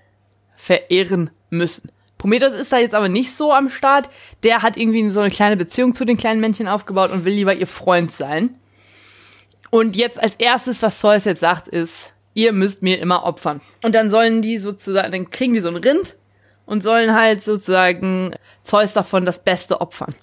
verehren 0.56 1.30
müssen. 1.50 1.90
Prometheus 2.18 2.54
ist 2.54 2.72
da 2.72 2.78
jetzt 2.78 2.94
aber 2.94 3.08
nicht 3.08 3.34
so 3.34 3.52
am 3.52 3.68
Start. 3.68 4.08
Der 4.44 4.62
hat 4.62 4.76
irgendwie 4.76 5.10
so 5.10 5.20
eine 5.20 5.30
kleine 5.30 5.56
Beziehung 5.56 5.94
zu 5.94 6.04
den 6.04 6.16
kleinen 6.16 6.40
Männchen 6.40 6.68
aufgebaut 6.68 7.10
und 7.10 7.24
will 7.24 7.34
lieber 7.34 7.54
ihr 7.54 7.66
Freund 7.66 8.12
sein. 8.12 8.54
Und 9.70 9.96
jetzt 9.96 10.22
als 10.22 10.36
erstes, 10.36 10.80
was 10.82 11.00
Zeus 11.00 11.24
jetzt 11.24 11.40
sagt, 11.40 11.68
ist, 11.68 12.14
ihr 12.32 12.52
müsst 12.52 12.82
mir 12.82 12.98
immer 13.00 13.24
opfern. 13.24 13.60
Und 13.82 13.94
dann 13.94 14.10
sollen 14.10 14.40
die 14.40 14.58
sozusagen, 14.58 15.10
dann 15.10 15.30
kriegen 15.30 15.52
die 15.52 15.60
so 15.60 15.68
ein 15.68 15.76
Rind 15.76 16.14
und 16.66 16.82
sollen 16.82 17.14
halt 17.14 17.42
sozusagen 17.42 18.34
Zeus 18.62 18.92
davon 18.92 19.24
das 19.24 19.42
Beste 19.42 19.80
opfern. 19.80 20.14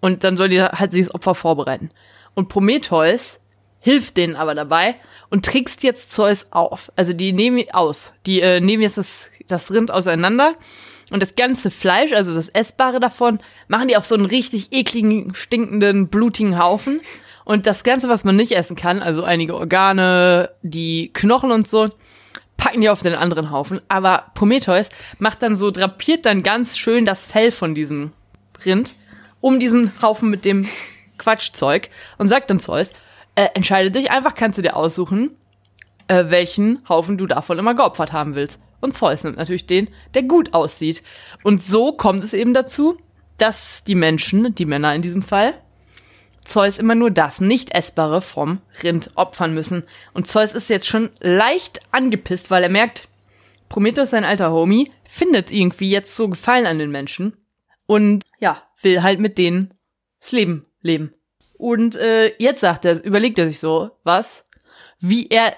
Und 0.00 0.24
dann 0.24 0.36
soll 0.36 0.48
die 0.48 0.62
halt 0.62 0.92
sich 0.92 1.06
das 1.06 1.14
Opfer 1.14 1.34
vorbereiten. 1.34 1.90
Und 2.34 2.48
Prometheus 2.48 3.40
hilft 3.80 4.16
denen 4.16 4.36
aber 4.36 4.54
dabei 4.54 4.96
und 5.30 5.44
trickst 5.44 5.82
jetzt 5.82 6.12
Zeus 6.12 6.48
auf. 6.52 6.90
Also 6.96 7.12
die 7.12 7.32
nehmen 7.32 7.64
aus. 7.72 8.12
Die 8.26 8.40
äh, 8.40 8.60
nehmen 8.60 8.82
jetzt 8.82 8.98
das, 8.98 9.28
das 9.46 9.70
Rind 9.70 9.90
auseinander 9.90 10.54
und 11.10 11.22
das 11.22 11.34
ganze 11.34 11.70
Fleisch, 11.70 12.12
also 12.12 12.34
das 12.34 12.48
Essbare 12.48 12.98
davon, 12.98 13.38
machen 13.68 13.88
die 13.88 13.96
auf 13.96 14.06
so 14.06 14.14
einen 14.14 14.24
richtig 14.24 14.72
ekligen, 14.72 15.34
stinkenden, 15.34 16.08
blutigen 16.08 16.58
Haufen. 16.58 17.00
Und 17.44 17.66
das 17.66 17.84
Ganze, 17.84 18.08
was 18.08 18.24
man 18.24 18.36
nicht 18.36 18.52
essen 18.52 18.74
kann, 18.74 19.02
also 19.02 19.22
einige 19.22 19.54
Organe, 19.54 20.50
die 20.62 21.12
Knochen 21.12 21.52
und 21.52 21.68
so, 21.68 21.88
packen 22.56 22.80
die 22.80 22.88
auf 22.88 23.02
den 23.02 23.14
anderen 23.14 23.50
Haufen. 23.50 23.80
Aber 23.88 24.26
Prometheus 24.34 24.88
macht 25.18 25.42
dann 25.42 25.56
so, 25.56 25.70
drapiert 25.70 26.26
dann 26.26 26.42
ganz 26.42 26.76
schön 26.78 27.04
das 27.04 27.26
Fell 27.26 27.52
von 27.52 27.74
diesem 27.74 28.12
Rind 28.64 28.94
um 29.40 29.60
diesen 29.60 30.00
Haufen 30.00 30.30
mit 30.30 30.46
dem 30.46 30.66
Quatschzeug 31.18 31.90
und 32.16 32.28
sagt 32.28 32.48
dann 32.48 32.60
Zeus, 32.60 32.92
äh, 33.34 33.48
entscheide 33.54 33.90
dich 33.90 34.10
einfach, 34.10 34.34
kannst 34.34 34.56
du 34.56 34.62
dir 34.62 34.74
aussuchen, 34.74 35.36
äh, 36.08 36.24
welchen 36.28 36.80
Haufen 36.88 37.18
du 37.18 37.26
davon 37.26 37.58
immer 37.58 37.74
geopfert 37.74 38.12
haben 38.12 38.34
willst. 38.34 38.60
Und 38.80 38.92
Zeus 38.92 39.24
nimmt 39.24 39.36
natürlich 39.36 39.66
den, 39.66 39.88
der 40.14 40.22
gut 40.22 40.54
aussieht. 40.54 41.02
Und 41.42 41.62
so 41.62 41.92
kommt 41.92 42.24
es 42.24 42.32
eben 42.32 42.54
dazu, 42.54 42.96
dass 43.38 43.84
die 43.84 43.94
Menschen, 43.94 44.54
die 44.54 44.64
Männer 44.64 44.94
in 44.94 45.02
diesem 45.02 45.22
Fall, 45.22 45.54
Zeus 46.44 46.78
immer 46.78 46.94
nur 46.94 47.10
das 47.10 47.40
nicht 47.40 47.74
essbare 47.74 48.20
vom 48.20 48.60
Rind 48.82 49.10
opfern 49.14 49.54
müssen. 49.54 49.84
Und 50.12 50.28
Zeus 50.28 50.52
ist 50.54 50.70
jetzt 50.70 50.86
schon 50.86 51.10
leicht 51.20 51.80
angepisst, 51.90 52.50
weil 52.50 52.62
er 52.62 52.68
merkt, 52.68 53.08
Prometheus, 53.68 54.10
sein 54.10 54.24
alter 54.24 54.52
Homie, 54.52 54.90
findet 55.04 55.50
irgendwie 55.50 55.90
jetzt 55.90 56.14
so 56.14 56.28
Gefallen 56.28 56.66
an 56.66 56.78
den 56.78 56.90
Menschen 56.90 57.36
und 57.86 58.22
ja, 58.38 58.62
will 58.82 59.02
halt 59.02 59.20
mit 59.20 59.38
denen 59.38 59.74
das 60.20 60.32
Leben 60.32 60.66
leben. 60.80 61.14
Und 61.54 61.96
äh, 61.96 62.34
jetzt 62.38 62.60
sagt 62.60 62.84
er, 62.84 63.02
überlegt 63.04 63.38
er 63.38 63.46
sich 63.48 63.58
so, 63.58 63.90
was, 64.02 64.44
wie 64.98 65.28
er 65.28 65.54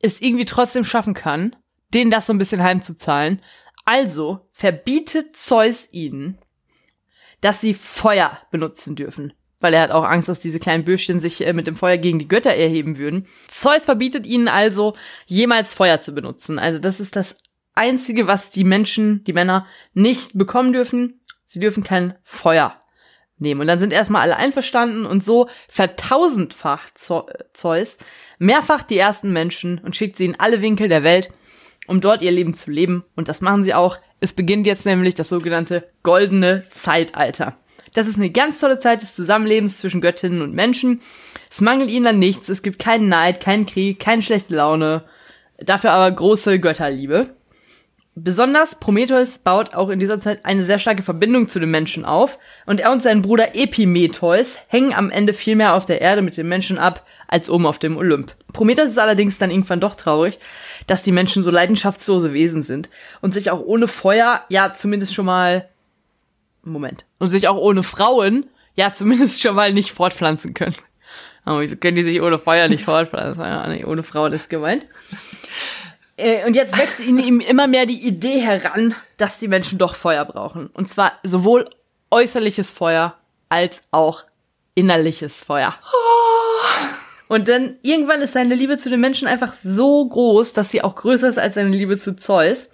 es 0.00 0.20
irgendwie 0.20 0.44
trotzdem 0.44 0.84
schaffen 0.84 1.14
kann, 1.14 1.56
denen 1.94 2.10
das 2.10 2.26
so 2.26 2.32
ein 2.32 2.38
bisschen 2.38 2.62
heimzuzahlen. 2.62 3.40
Also 3.84 4.48
verbietet 4.52 5.36
Zeus 5.36 5.88
ihnen, 5.92 6.38
dass 7.40 7.60
sie 7.60 7.74
Feuer 7.74 8.38
benutzen 8.50 8.96
dürfen. 8.96 9.32
Weil 9.60 9.74
er 9.74 9.82
hat 9.82 9.90
auch 9.90 10.04
Angst, 10.04 10.28
dass 10.28 10.40
diese 10.40 10.58
kleinen 10.58 10.84
Bürschchen 10.84 11.18
sich 11.18 11.46
äh, 11.46 11.52
mit 11.52 11.66
dem 11.66 11.76
Feuer 11.76 11.96
gegen 11.96 12.18
die 12.18 12.28
Götter 12.28 12.52
erheben 12.52 12.98
würden. 12.98 13.26
Zeus 13.48 13.86
verbietet 13.86 14.26
ihnen 14.26 14.48
also, 14.48 14.94
jemals 15.26 15.74
Feuer 15.74 16.00
zu 16.00 16.12
benutzen. 16.12 16.58
Also 16.58 16.78
das 16.78 17.00
ist 17.00 17.16
das 17.16 17.36
Einzige, 17.74 18.26
was 18.26 18.50
die 18.50 18.64
Menschen, 18.64 19.24
die 19.24 19.32
Männer, 19.32 19.66
nicht 19.94 20.36
bekommen 20.36 20.72
dürfen. 20.72 21.20
Sie 21.44 21.60
dürfen 21.60 21.84
kein 21.84 22.14
Feuer 22.22 22.80
nehmen. 23.38 23.60
Und 23.60 23.66
dann 23.66 23.78
sind 23.78 23.92
erstmal 23.92 24.22
alle 24.22 24.36
einverstanden 24.36 25.06
und 25.06 25.22
so 25.22 25.48
vertausendfacht 25.68 26.98
Zeus 26.98 27.98
mehrfach 28.38 28.82
die 28.82 28.98
ersten 28.98 29.32
Menschen 29.32 29.78
und 29.78 29.96
schickt 29.96 30.16
sie 30.16 30.24
in 30.24 30.40
alle 30.40 30.62
Winkel 30.62 30.88
der 30.88 31.02
Welt, 31.02 31.30
um 31.86 32.00
dort 32.00 32.22
ihr 32.22 32.32
Leben 32.32 32.54
zu 32.54 32.70
leben. 32.70 33.04
Und 33.14 33.28
das 33.28 33.40
machen 33.40 33.62
sie 33.62 33.74
auch. 33.74 33.98
Es 34.20 34.32
beginnt 34.32 34.66
jetzt 34.66 34.86
nämlich 34.86 35.14
das 35.14 35.28
sogenannte 35.28 35.88
goldene 36.02 36.64
Zeitalter. 36.70 37.56
Das 37.96 38.08
ist 38.08 38.16
eine 38.16 38.28
ganz 38.28 38.60
tolle 38.60 38.78
Zeit 38.78 39.00
des 39.00 39.14
Zusammenlebens 39.14 39.78
zwischen 39.78 40.02
Göttinnen 40.02 40.42
und 40.42 40.52
Menschen. 40.52 41.00
Es 41.50 41.62
mangelt 41.62 41.88
ihnen 41.88 42.06
an 42.06 42.18
nichts. 42.18 42.50
Es 42.50 42.60
gibt 42.60 42.78
keinen 42.78 43.08
Neid, 43.08 43.40
keinen 43.40 43.64
Krieg, 43.64 43.98
keine 43.98 44.20
schlechte 44.20 44.54
Laune. 44.54 45.04
Dafür 45.56 45.92
aber 45.92 46.10
große 46.10 46.60
Götterliebe. 46.60 47.28
Besonders 48.14 48.80
Prometheus 48.80 49.38
baut 49.38 49.72
auch 49.74 49.88
in 49.88 49.98
dieser 49.98 50.20
Zeit 50.20 50.44
eine 50.44 50.62
sehr 50.64 50.78
starke 50.78 51.02
Verbindung 51.02 51.48
zu 51.48 51.58
den 51.58 51.70
Menschen 51.70 52.04
auf 52.04 52.38
und 52.66 52.80
er 52.80 52.92
und 52.92 53.02
sein 53.02 53.22
Bruder 53.22 53.54
Epimetheus 53.54 54.58
hängen 54.68 54.92
am 54.92 55.10
Ende 55.10 55.32
viel 55.32 55.56
mehr 55.56 55.74
auf 55.74 55.86
der 55.86 56.02
Erde 56.02 56.20
mit 56.20 56.36
den 56.36 56.48
Menschen 56.48 56.78
ab 56.78 57.06
als 57.28 57.48
oben 57.48 57.64
auf 57.64 57.78
dem 57.78 57.96
Olymp. 57.96 58.34
Prometheus 58.52 58.88
ist 58.88 58.98
allerdings 58.98 59.38
dann 59.38 59.50
irgendwann 59.50 59.80
doch 59.80 59.94
traurig, 59.94 60.38
dass 60.86 61.00
die 61.00 61.12
Menschen 61.12 61.42
so 61.42 61.50
leidenschaftslose 61.50 62.34
Wesen 62.34 62.62
sind 62.62 62.90
und 63.22 63.32
sich 63.32 63.50
auch 63.50 63.60
ohne 63.60 63.88
Feuer, 63.88 64.42
ja 64.50 64.74
zumindest 64.74 65.14
schon 65.14 65.26
mal 65.26 65.66
Moment, 66.72 67.04
und 67.18 67.28
sich 67.28 67.48
auch 67.48 67.56
ohne 67.56 67.82
Frauen, 67.82 68.46
ja 68.74 68.92
zumindest 68.92 69.40
schon 69.40 69.54
mal 69.54 69.72
nicht 69.72 69.92
fortpflanzen 69.92 70.54
können. 70.54 70.76
Aber 71.44 71.60
wieso 71.60 71.76
können 71.76 71.96
die 71.96 72.02
sich 72.02 72.20
ohne 72.20 72.38
Feuer 72.38 72.68
nicht 72.68 72.84
fortpflanzen? 72.84 73.42
Ja, 73.42 73.66
nee, 73.68 73.84
ohne 73.84 74.02
Frauen 74.02 74.32
ist 74.32 74.50
gemeint. 74.50 74.84
Äh, 76.16 76.44
und 76.46 76.56
jetzt 76.56 76.76
wächst 76.76 76.98
in 77.00 77.18
ihm 77.18 77.40
immer 77.40 77.66
mehr 77.66 77.86
die 77.86 78.06
Idee 78.06 78.40
heran, 78.40 78.94
dass 79.16 79.38
die 79.38 79.48
Menschen 79.48 79.78
doch 79.78 79.94
Feuer 79.94 80.24
brauchen. 80.24 80.68
Und 80.68 80.88
zwar 80.88 81.12
sowohl 81.22 81.70
äußerliches 82.10 82.72
Feuer 82.72 83.14
als 83.48 83.82
auch 83.90 84.24
innerliches 84.74 85.44
Feuer. 85.44 85.74
Und 87.28 87.48
dann 87.48 87.76
irgendwann 87.82 88.22
ist 88.22 88.34
seine 88.34 88.54
Liebe 88.54 88.78
zu 88.78 88.88
den 88.88 89.00
Menschen 89.00 89.26
einfach 89.26 89.54
so 89.62 90.06
groß, 90.06 90.52
dass 90.52 90.70
sie 90.70 90.82
auch 90.82 90.94
größer 90.94 91.28
ist 91.28 91.38
als 91.38 91.54
seine 91.54 91.70
Liebe 91.70 91.98
zu 91.98 92.16
Zeus. 92.16 92.70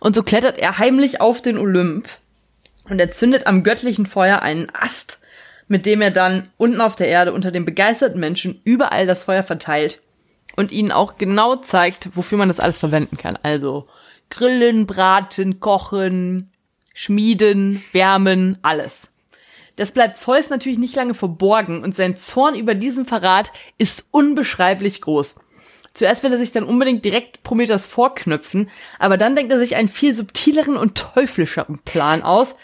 Und 0.00 0.14
so 0.14 0.22
klettert 0.22 0.58
er 0.58 0.78
heimlich 0.78 1.20
auf 1.20 1.42
den 1.42 1.58
Olymp 1.58 2.08
und 2.88 2.98
er 2.98 3.10
zündet 3.10 3.46
am 3.46 3.62
göttlichen 3.62 4.06
Feuer 4.06 4.42
einen 4.42 4.68
Ast, 4.74 5.20
mit 5.68 5.86
dem 5.86 6.00
er 6.00 6.10
dann 6.10 6.48
unten 6.56 6.80
auf 6.80 6.96
der 6.96 7.08
Erde 7.08 7.32
unter 7.32 7.50
den 7.50 7.64
begeisterten 7.64 8.20
Menschen 8.20 8.60
überall 8.64 9.06
das 9.06 9.24
Feuer 9.24 9.42
verteilt 9.42 10.00
und 10.56 10.72
ihnen 10.72 10.92
auch 10.92 11.18
genau 11.18 11.56
zeigt, 11.56 12.16
wofür 12.16 12.38
man 12.38 12.48
das 12.48 12.60
alles 12.60 12.78
verwenden 12.78 13.16
kann. 13.16 13.38
Also 13.42 13.86
grillen, 14.30 14.86
braten, 14.86 15.60
kochen, 15.60 16.50
schmieden, 16.94 17.82
wärmen, 17.92 18.58
alles. 18.62 19.08
Das 19.76 19.92
bleibt 19.92 20.16
Zeus 20.16 20.48
natürlich 20.48 20.78
nicht 20.78 20.96
lange 20.96 21.12
verborgen 21.12 21.82
und 21.84 21.94
sein 21.94 22.16
Zorn 22.16 22.54
über 22.54 22.74
diesen 22.74 23.04
Verrat 23.04 23.52
ist 23.76 24.06
unbeschreiblich 24.10 25.02
groß. 25.02 25.36
Zuerst 25.96 26.22
will 26.22 26.32
er 26.32 26.38
sich 26.38 26.52
dann 26.52 26.64
unbedingt 26.64 27.06
direkt 27.06 27.42
Prometheus 27.42 27.86
vorknüpfen, 27.86 28.68
aber 28.98 29.16
dann 29.16 29.34
denkt 29.34 29.50
er 29.50 29.58
sich 29.58 29.76
einen 29.76 29.88
viel 29.88 30.14
subtileren 30.14 30.76
und 30.76 30.98
teuflischeren 30.98 31.78
Plan 31.86 32.22
aus, 32.22 32.54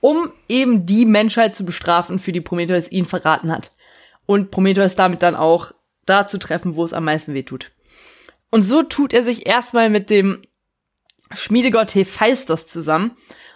um 0.00 0.30
eben 0.46 0.84
die 0.84 1.06
Menschheit 1.06 1.54
zu 1.54 1.64
bestrafen, 1.64 2.18
für 2.18 2.32
die 2.32 2.42
Prometheus 2.42 2.92
ihn 2.92 3.06
verraten 3.06 3.50
hat. 3.50 3.72
Und 4.26 4.50
Prometheus 4.50 4.94
damit 4.94 5.22
dann 5.22 5.34
auch 5.36 5.72
da 6.04 6.28
zu 6.28 6.38
treffen, 6.38 6.74
wo 6.74 6.84
es 6.84 6.92
am 6.92 7.04
meisten 7.04 7.32
weh 7.32 7.44
tut. 7.44 7.70
Und 8.50 8.60
so 8.60 8.82
tut 8.82 9.14
er 9.14 9.24
sich 9.24 9.46
erstmal 9.46 9.88
mit 9.88 10.10
dem 10.10 10.42
Schmiedegott 11.32 11.94
Hephaistos 11.94 12.66
zusammen 12.66 13.12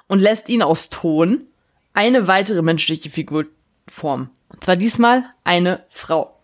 und 0.09 0.21
lässt 0.21 0.49
ihn 0.49 0.63
aus 0.63 0.89
Ton 0.89 1.47
eine 1.93 2.27
weitere 2.27 2.63
menschliche 2.63 3.11
Figur 3.11 3.45
formen. 3.87 4.31
Und 4.49 4.65
zwar 4.65 4.77
diesmal 4.77 5.25
eine 5.45 5.85
Frau. 5.89 6.36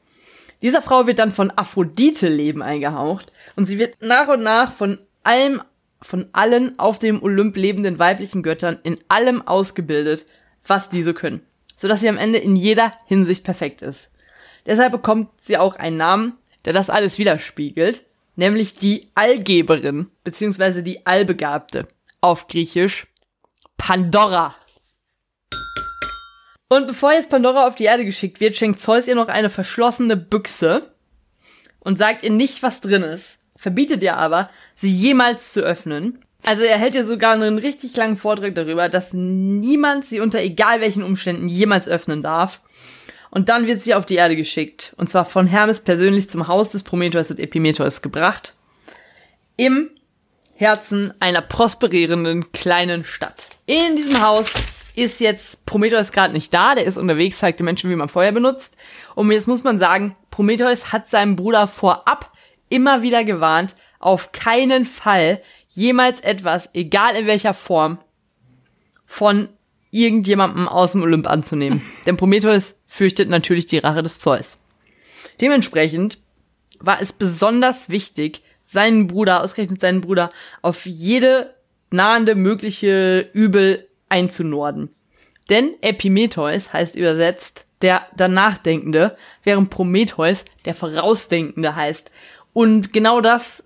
Dieser 0.63 0.81
Frau 0.81 1.07
wird 1.07 1.19
dann 1.19 1.33
von 1.33 1.51
Aphrodite 1.51 2.29
Leben 2.29 2.63
eingehaucht 2.63 3.33
und 3.57 3.67
sie 3.67 3.79
wird 3.79 4.01
nach 4.01 4.29
und 4.29 4.43
nach 4.43 4.73
von 4.73 4.99
allem, 5.25 5.61
von 6.01 6.29
allen 6.33 6.79
auf 6.79 6.99
dem 6.99 7.23
Olymp 7.23 7.57
lebenden 7.57 7.99
weiblichen 7.99 8.43
Göttern 8.43 8.79
in 8.83 8.99
allem 9.09 9.47
ausgebildet, 9.47 10.25
was 10.67 10.89
diese 10.89 11.15
können. 11.15 11.43
Sodass 11.77 12.01
sie 12.01 12.09
am 12.09 12.17
Ende 12.17 12.39
in 12.39 12.55
jeder 12.55 12.93
Hinsicht 13.07 13.45
perfekt 13.45 13.83
ist. 13.83 14.09
Deshalb 14.65 14.93
bekommt 14.93 15.29
sie 15.41 15.59
auch 15.59 15.75
einen 15.77 15.97
Namen, 15.97 16.35
der 16.65 16.73
das 16.73 16.91
alles 16.91 17.19
widerspiegelt, 17.19 18.03
nämlich 18.37 18.75
die 18.77 19.09
Allgeberin, 19.17 20.11
beziehungsweise 20.23 20.85
die 20.85 21.05
Allbegabte. 21.07 21.89
Auf 22.21 22.47
Griechisch 22.47 23.09
Pandora. 23.77 24.55
Und 26.73 26.87
bevor 26.87 27.13
jetzt 27.13 27.29
Pandora 27.29 27.67
auf 27.67 27.75
die 27.75 27.85
Erde 27.85 28.07
geschickt 28.07 28.41
wird, 28.41 28.57
schenkt 28.57 28.81
Zeus 28.81 29.07
ihr 29.07 29.15
noch 29.15 29.29
eine 29.29 29.51
verschlossene 29.51 30.17
Büchse 30.17 30.91
und 31.81 31.99
sagt 31.99 32.25
ihr 32.25 32.31
nicht, 32.31 32.63
was 32.63 32.81
drin 32.81 33.03
ist, 33.03 33.37
verbietet 33.59 34.03
ihr 34.03 34.17
aber, 34.17 34.49
sie 34.75 34.91
jemals 34.91 35.53
zu 35.53 35.61
öffnen. 35.61 36.25
Also 36.47 36.63
er 36.63 36.79
hält 36.79 36.95
ihr 36.95 37.05
sogar 37.05 37.35
einen 37.35 37.59
richtig 37.59 37.95
langen 37.95 38.17
Vortrag 38.17 38.55
darüber, 38.55 38.89
dass 38.89 39.13
niemand 39.13 40.07
sie 40.07 40.21
unter 40.21 40.41
egal 40.41 40.81
welchen 40.81 41.03
Umständen 41.03 41.47
jemals 41.47 41.91
öffnen 41.91 42.23
darf. 42.23 42.63
Und 43.31 43.51
dann 43.51 43.67
wird 43.67 43.83
sie 43.83 43.95
auf 43.95 44.07
die 44.07 44.15
Erde 44.15 44.35
geschickt. 44.35 44.95
Und 44.97 45.11
zwar 45.11 45.27
von 45.27 45.47
Hermes 45.47 45.83
persönlich 45.83 46.31
zum 46.31 46.49
Haus 46.49 46.71
des 46.71 46.85
Prometheus 46.85 47.31
und 47.31 47.39
Epimetheus 47.39 48.01
gebracht. 48.01 48.55
Im 49.59 49.91
Herzen 50.55 51.13
einer 51.21 51.43
prosperierenden 51.43 52.51
kleinen 52.53 53.05
Stadt. 53.05 53.49
In 53.67 53.97
diesem 53.97 54.23
Haus 54.23 54.51
ist 54.95 55.21
jetzt 55.21 55.65
Prometheus 55.67 56.13
gerade 56.13 56.33
nicht 56.33 56.53
da, 56.53 56.75
der 56.75 56.85
ist 56.85 56.97
unterwegs, 56.97 57.39
zeigt 57.39 57.61
den 57.61 57.65
Menschen, 57.65 57.91
wie 57.91 57.97
man 57.97 58.09
Feuer 58.09 58.33
benutzt. 58.33 58.77
Und 59.15 59.31
jetzt 59.31 59.49
muss 59.49 59.65
man 59.65 59.79
sagen, 59.79 60.17
Prometheus 60.31 60.93
hat 60.93 61.09
seinem 61.09 61.37
Bruder 61.37 61.67
vorab 61.67 62.33
immer 62.69 63.03
wieder 63.03 63.25
gewarnt, 63.25 63.77
auf 63.99 64.33
keinen 64.33 64.87
Fall 64.87 65.41
jemals 65.69 66.21
etwas, 66.21 66.71
egal 66.75 67.15
in 67.15 67.27
welcher 67.27 67.55
Form, 67.55 67.99
von 69.07 69.49
irgendjemandem 69.91 70.69
aus 70.69 70.93
dem 70.93 71.03
Olymp 71.03 71.29
anzunehmen. 71.29 71.83
Denn 72.07 72.17
Prometheus 72.17 72.75
fürchtet 72.87 73.29
natürlich 73.29 73.67
die 73.67 73.79
Rache 73.79 74.03
des 74.03 74.19
Zeus. 74.19 74.59
Dementsprechend 75.41 76.19
war 76.81 77.01
es 77.01 77.13
besonders 77.13 77.91
wichtig, 77.91 78.43
seinen 78.67 79.07
Bruder, 79.07 79.43
ausgerechnet 79.43 79.81
seinen 79.81 80.01
Bruder, 80.01 80.31
auf 80.63 80.87
jede 80.87 81.55
nahende 81.91 82.35
mögliche 82.35 83.29
Übel 83.33 83.87
einzunorden. 84.13 84.91
Denn 85.49 85.75
Epimetheus 85.81 86.73
heißt 86.73 86.95
übersetzt 86.97 87.67
der 87.81 88.07
Danachdenkende, 88.15 89.17
während 89.43 89.71
Prometheus 89.71 90.45
der 90.67 90.75
Vorausdenkende 90.75 91.75
heißt. 91.75 92.11
Und 92.53 92.93
genau 92.93 93.21
das 93.21 93.65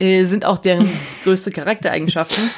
äh, 0.00 0.24
sind 0.24 0.44
auch 0.44 0.58
deren 0.58 0.90
größte 1.24 1.50
Charaktereigenschaften. 1.50 2.50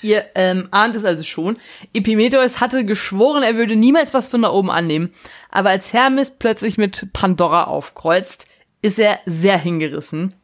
Ihr 0.00 0.24
ähm, 0.34 0.68
ahnt 0.70 0.94
es 0.94 1.04
also 1.04 1.24
schon. 1.24 1.58
Epimetheus 1.92 2.60
hatte 2.60 2.84
geschworen, 2.84 3.42
er 3.42 3.56
würde 3.56 3.76
niemals 3.76 4.14
was 4.14 4.28
von 4.28 4.42
da 4.42 4.50
oben 4.50 4.70
annehmen. 4.70 5.12
Aber 5.50 5.70
als 5.70 5.92
Hermes 5.92 6.30
plötzlich 6.30 6.78
mit 6.78 7.12
Pandora 7.12 7.64
aufkreuzt, 7.64 8.46
ist 8.82 8.98
er 8.98 9.18
sehr 9.26 9.58
hingerissen. 9.58 10.34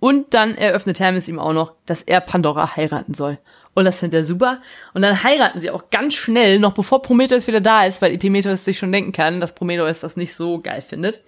Und 0.00 0.34
dann 0.34 0.56
eröffnet 0.56 0.98
Hermes 0.98 1.28
ihm 1.28 1.38
auch 1.38 1.52
noch, 1.52 1.74
dass 1.86 2.02
er 2.02 2.20
Pandora 2.20 2.74
heiraten 2.74 3.14
soll. 3.14 3.38
Und 3.74 3.84
das 3.84 4.00
findet 4.00 4.20
er 4.20 4.24
super. 4.24 4.60
Und 4.92 5.02
dann 5.02 5.22
heiraten 5.22 5.60
sie 5.60 5.70
auch 5.70 5.90
ganz 5.90 6.14
schnell, 6.14 6.58
noch 6.58 6.74
bevor 6.74 7.02
Prometheus 7.02 7.46
wieder 7.46 7.60
da 7.60 7.84
ist, 7.84 8.02
weil 8.02 8.12
Epimetheus 8.12 8.64
sich 8.64 8.78
schon 8.78 8.92
denken 8.92 9.12
kann, 9.12 9.40
dass 9.40 9.54
Prometheus 9.54 10.00
das 10.00 10.16
nicht 10.16 10.34
so 10.34 10.60
geil 10.60 10.82
findet. 10.82 11.22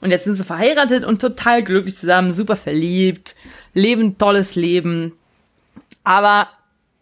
Und 0.00 0.10
jetzt 0.10 0.24
sind 0.24 0.36
sie 0.36 0.44
verheiratet 0.44 1.04
und 1.04 1.20
total 1.20 1.62
glücklich 1.62 1.96
zusammen, 1.96 2.32
super 2.32 2.56
verliebt, 2.56 3.34
leben 3.74 4.18
tolles 4.18 4.54
Leben. 4.54 5.12
Aber 6.04 6.48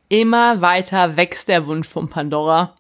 immer 0.09 0.61
weiter 0.61 1.17
wächst 1.17 1.49
der 1.49 1.67
Wunsch 1.67 1.89
von 1.89 2.09
Pandora, 2.09 2.75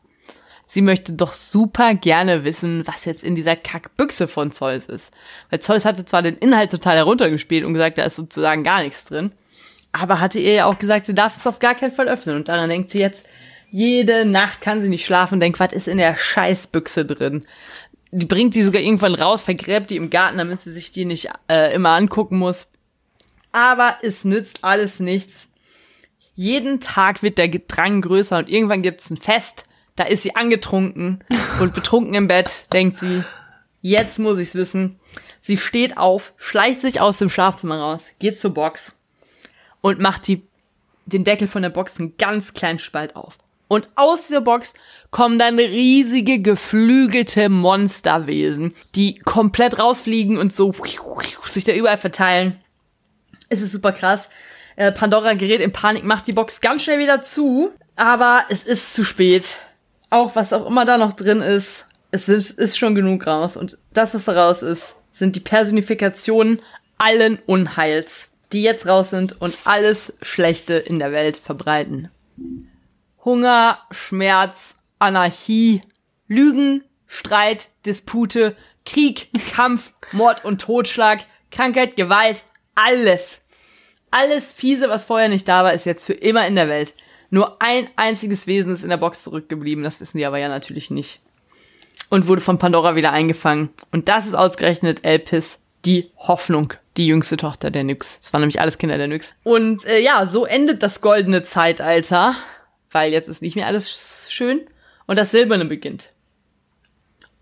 sie 0.67 0.83
möchte 0.83 1.13
doch 1.13 1.33
super 1.33 1.95
gerne 1.95 2.45
wissen, 2.45 2.87
was 2.87 3.05
jetzt 3.05 3.25
in 3.25 3.35
dieser 3.35 3.57
Kackbüchse 3.57 4.29
von 4.29 4.53
Zeus 4.53 4.87
ist. 4.87 5.13
Weil 5.51 5.61
Zeus 5.61 5.85
hatte 5.85 6.05
zwar 6.05 6.23
den 6.23 6.37
Inhalt 6.37 6.71
total 6.71 6.97
heruntergespielt 6.97 7.65
und 7.65 7.75
gesagt, 7.75 7.99
da 7.99 8.05
ist 8.05 8.17
sozusagen 8.17 8.63
gar 8.63 8.83
nichts 8.83 9.05
drin, 9.05 9.33
aber 10.01 10.21
hatte 10.21 10.39
ihr 10.39 10.53
ja 10.53 10.65
auch 10.67 10.79
gesagt, 10.79 11.07
sie 11.07 11.15
darf 11.15 11.37
es 11.37 11.47
auf 11.47 11.59
gar 11.59 11.75
keinen 11.75 11.93
Fall 11.93 12.09
öffnen. 12.09 12.37
Und 12.37 12.49
daran 12.49 12.69
denkt 12.69 12.91
sie 12.91 12.99
jetzt, 12.99 13.27
jede 13.71 14.25
Nacht 14.25 14.61
kann 14.61 14.83
sie 14.83 14.89
nicht 14.89 15.05
schlafen 15.05 15.35
und 15.35 15.41
denkt, 15.41 15.61
was 15.61 15.73
ist 15.73 15.89
in 15.89 15.99
der 15.99 16.17
Scheißbüchse 16.17 17.05
drin? 17.05 17.45
Die 18.13 18.27
bringt 18.27 18.55
sie 18.55 18.63
sogar 18.63 18.81
irgendwann 18.81 19.15
raus, 19.15 19.43
vergräbt 19.43 19.91
die 19.91 19.97
im 19.97 20.11
Garten, 20.11 20.39
damit 20.39 20.61
sie 20.61 20.73
sich 20.73 20.93
die 20.93 21.05
nicht 21.05 21.29
äh, 21.51 21.75
immer 21.75 21.91
angucken 21.91 22.39
muss. 22.39 22.69
Aber 23.53 23.97
es 24.03 24.25
nützt 24.25 24.63
alles 24.63 25.01
nichts. 25.01 25.51
Jeden 26.35 26.81
Tag 26.81 27.23
wird 27.23 27.39
der 27.39 27.49
Drang 27.49 28.03
größer 28.03 28.39
und 28.39 28.51
irgendwann 28.51 28.83
gibt 28.83 29.01
es 29.01 29.11
ein 29.11 29.17
Fest. 29.17 29.65
Da 29.97 30.05
ist 30.05 30.23
sie 30.23 30.37
angetrunken 30.37 31.25
und 31.61 31.73
betrunken 31.73 32.15
im 32.15 32.29
Bett, 32.29 32.67
denkt 32.73 32.99
sie, 32.99 33.25
jetzt 33.81 34.19
muss 34.19 34.39
ich's 34.39 34.55
wissen. 34.55 35.01
Sie 35.41 35.57
steht 35.57 35.97
auf, 35.97 36.35
schleicht 36.37 36.83
sich 36.83 37.01
aus 37.01 37.19
dem 37.19 37.31
Schlafzimmer 37.31 37.81
raus, 37.81 38.11
geht 38.19 38.39
zur 38.39 38.53
Box 38.53 38.97
und 39.87 40.01
macht 40.01 40.27
die, 40.27 40.43
den 41.05 41.23
Deckel 41.23 41.47
von 41.47 41.63
der 41.63 41.71
Box 41.71 42.01
einen 42.01 42.17
ganz 42.17 42.55
kleinen 42.55 42.81
Spalt 42.81 43.15
auf. 43.15 43.39
Und 43.69 43.89
aus 43.95 44.27
dieser 44.27 44.41
Box 44.41 44.75
kommen 45.13 45.39
dann 45.39 45.61
riesige 45.61 46.41
geflügelte 46.41 47.49
Monsterwesen, 47.49 48.75
die 48.97 49.15
komplett 49.15 49.79
rausfliegen 49.79 50.39
und 50.39 50.53
so 50.53 50.75
sich 51.45 51.63
da 51.63 51.73
überall 51.73 51.99
verteilen. 51.99 52.59
Es 53.49 53.63
ist 53.63 53.71
super 53.71 53.93
krass. 53.93 54.29
Äh, 54.75 54.91
Pandora 54.91 55.35
gerät 55.35 55.61
in 55.61 55.73
Panik, 55.73 56.03
macht 56.03 56.27
die 56.27 56.33
Box 56.33 56.61
ganz 56.61 56.83
schnell 56.83 56.99
wieder 56.99 57.23
zu, 57.23 57.71
aber 57.95 58.45
es 58.49 58.65
ist 58.65 58.93
zu 58.93 59.05
spät. 59.05 59.59
Auch 60.11 60.35
was 60.35 60.53
auch 60.53 60.67
immer 60.67 60.85
da 60.85 60.99
noch 60.99 61.13
drin 61.13 61.43
ist, 61.43 61.87
es 62.11 62.29
ist, 62.29 62.59
ist 62.59 62.77
schon 62.77 62.97
genug 62.97 63.25
raus. 63.25 63.57
Und 63.57 63.79
das, 63.93 64.17
was 64.17 64.25
da 64.25 64.33
raus 64.47 64.63
ist, 64.63 64.97
sind 65.13 65.37
die 65.37 65.41
Personifikationen 65.41 66.61
allen 66.99 67.39
Unheils, 67.47 68.31
die 68.53 68.63
jetzt 68.63 68.87
raus 68.87 69.11
sind 69.11 69.41
und 69.41 69.57
alles 69.65 70.17
Schlechte 70.23 70.75
in 70.75 70.99
der 70.99 71.13
Welt 71.13 71.37
verbreiten. 71.37 72.09
Hunger, 73.25 73.79
Schmerz, 73.91 74.77
Anarchie, 74.99 75.83
Lügen, 76.29 76.85
Streit, 77.07 77.69
Dispute, 77.85 78.57
Krieg, 78.85 79.29
Kampf, 79.53 79.93
Mord 80.13 80.45
und 80.45 80.61
Totschlag, 80.61 81.21
Krankheit, 81.51 81.97
Gewalt, 81.97 82.45
alles. 82.75 83.41
Alles 84.11 84.53
fiese, 84.53 84.89
was 84.89 85.07
vorher 85.07 85.29
nicht 85.29 85.49
da 85.49 85.65
war, 85.65 85.73
ist 85.73 85.87
jetzt 85.87 86.05
für 86.05 86.13
immer 86.13 86.47
in 86.47 86.55
der 86.55 86.69
Welt. 86.69 86.95
Nur 87.31 87.61
ein 87.61 87.89
einziges 87.97 88.47
Wesen 88.47 88.73
ist 88.73 88.85
in 88.85 88.91
der 88.91 88.97
Box 88.97 89.25
zurückgeblieben, 89.25 89.83
das 89.83 90.01
wissen 90.01 90.19
die 90.19 90.27
aber 90.27 90.39
ja 90.39 90.49
natürlich 90.49 90.91
nicht. 90.91 91.21
Und 92.09 92.29
wurde 92.29 92.41
von 92.41 92.59
Pandora 92.59 92.95
wieder 92.95 93.13
eingefangen. 93.13 93.71
Und 93.91 94.09
das 94.09 94.27
ist 94.27 94.35
ausgerechnet 94.35 95.05
Elpis, 95.05 95.59
die 95.85 96.11
Hoffnung, 96.17 96.75
die 96.97 97.07
jüngste 97.07 97.37
Tochter 97.37 97.71
der 97.71 97.85
Nyx. 97.85 98.21
Das 98.21 98.33
waren 98.33 98.41
nämlich 98.41 98.61
alles 98.61 98.79
Kinder 98.79 98.99
der 98.99 99.09
Nyx. 99.09 99.35
Und 99.45 99.85
äh, 99.85 100.01
ja, 100.01 100.27
so 100.27 100.47
endet 100.47 100.83
das 100.83 101.01
goldene 101.01 101.43
Zeitalter, 101.43 102.35
weil 102.91 103.13
jetzt 103.13 103.29
ist 103.29 103.43
nicht 103.43 103.57
mehr 103.57 103.67
alles 103.67 104.29
schön 104.31 104.63
und 105.07 105.19
das 105.19 105.31
Silberne 105.31 105.65
beginnt. 105.65 106.11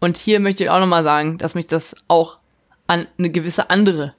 Und 0.01 0.17
hier 0.17 0.41
möchte 0.41 0.65
ich 0.65 0.71
auch 0.71 0.81
nochmal 0.81 1.05
sagen, 1.05 1.39
dass 1.39 1.55
mich 1.55 1.67
das 1.67 1.97
auch 2.09 2.39
an 2.87 3.07
eine 3.19 3.31
gewisse 3.31 3.71
andere 3.71 4.15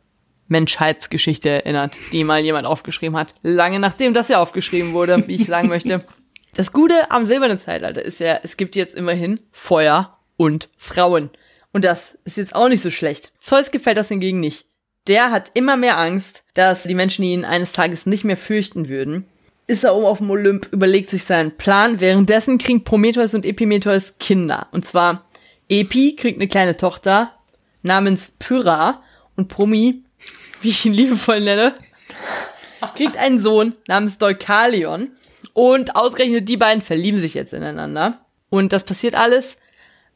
Menschheitsgeschichte 0.48 1.50
erinnert, 1.50 1.98
die 2.12 2.24
mal 2.24 2.42
jemand 2.42 2.68
aufgeschrieben 2.68 3.18
hat. 3.18 3.34
Lange 3.42 3.80
nachdem 3.80 4.14
das 4.14 4.28
ja 4.28 4.40
aufgeschrieben 4.40 4.94
wurde, 4.94 5.28
wie 5.28 5.36
ich 5.36 5.46
sagen 5.46 5.70
möchte. 5.70 6.04
Das 6.56 6.72
Gute 6.72 7.12
am 7.12 7.26
silbernen 7.26 7.60
Zeitalter 7.60 8.02
ist 8.02 8.22
ja, 8.22 8.40
es 8.42 8.56
gibt 8.56 8.78
jetzt 8.78 8.96
immerhin 8.96 9.42
Feuer 9.52 10.18
und 10.38 10.70
Frauen. 10.78 11.30
Und 11.74 11.84
das 11.84 12.18
ist 12.24 12.38
jetzt 12.38 12.56
auch 12.56 12.70
nicht 12.70 12.80
so 12.80 12.90
schlecht. 12.90 13.34
Zeus 13.42 13.72
gefällt 13.72 13.98
das 13.98 14.08
hingegen 14.08 14.40
nicht. 14.40 14.66
Der 15.08 15.32
hat 15.32 15.52
immer 15.54 15.78
mehr 15.78 15.98
Angst, 15.98 16.44
dass 16.54 16.84
die 16.84 16.96
Menschen 16.96 17.24
ihn 17.24 17.46
eines 17.46 17.72
Tages 17.72 18.06
nicht 18.06 18.24
mehr 18.24 18.38
fürchten 18.38 18.90
würden. 18.90 19.26
Ist 19.68 19.84
er 19.84 19.96
oben 19.96 20.06
auf 20.06 20.20
dem 20.20 20.30
Olymp, 20.30 20.68
überlegt 20.72 21.10
sich 21.10 21.24
seinen 21.24 21.58
Plan. 21.58 22.00
Währenddessen 22.00 22.58
kriegen 22.58 22.84
Prometheus 22.84 23.34
und 23.34 23.46
Epimetheus 23.46 24.18
Kinder. 24.20 24.68
Und 24.72 24.86
zwar 24.86 25.26
Epi 25.70 26.16
kriegt 26.16 26.40
eine 26.40 26.48
kleine 26.48 26.78
Tochter 26.78 27.34
namens 27.82 28.32
Pyrrha 28.40 29.04
und 29.36 29.48
Promi 29.48 30.04
wie 30.62 30.70
ich 30.70 30.86
ihn 30.86 30.94
liebevoll 30.94 31.42
nenne, 31.42 31.74
kriegt 32.96 33.18
einen 33.18 33.40
Sohn 33.40 33.76
namens 33.88 34.18
Deukalion. 34.18 35.12
Und 35.54 35.96
ausgerechnet 35.96 36.50
die 36.50 36.58
beiden 36.58 36.82
verlieben 36.82 37.20
sich 37.20 37.34
jetzt 37.34 37.54
ineinander. 37.54 38.26
Und 38.50 38.74
das 38.74 38.84
passiert 38.84 39.16
alles. 39.16 39.58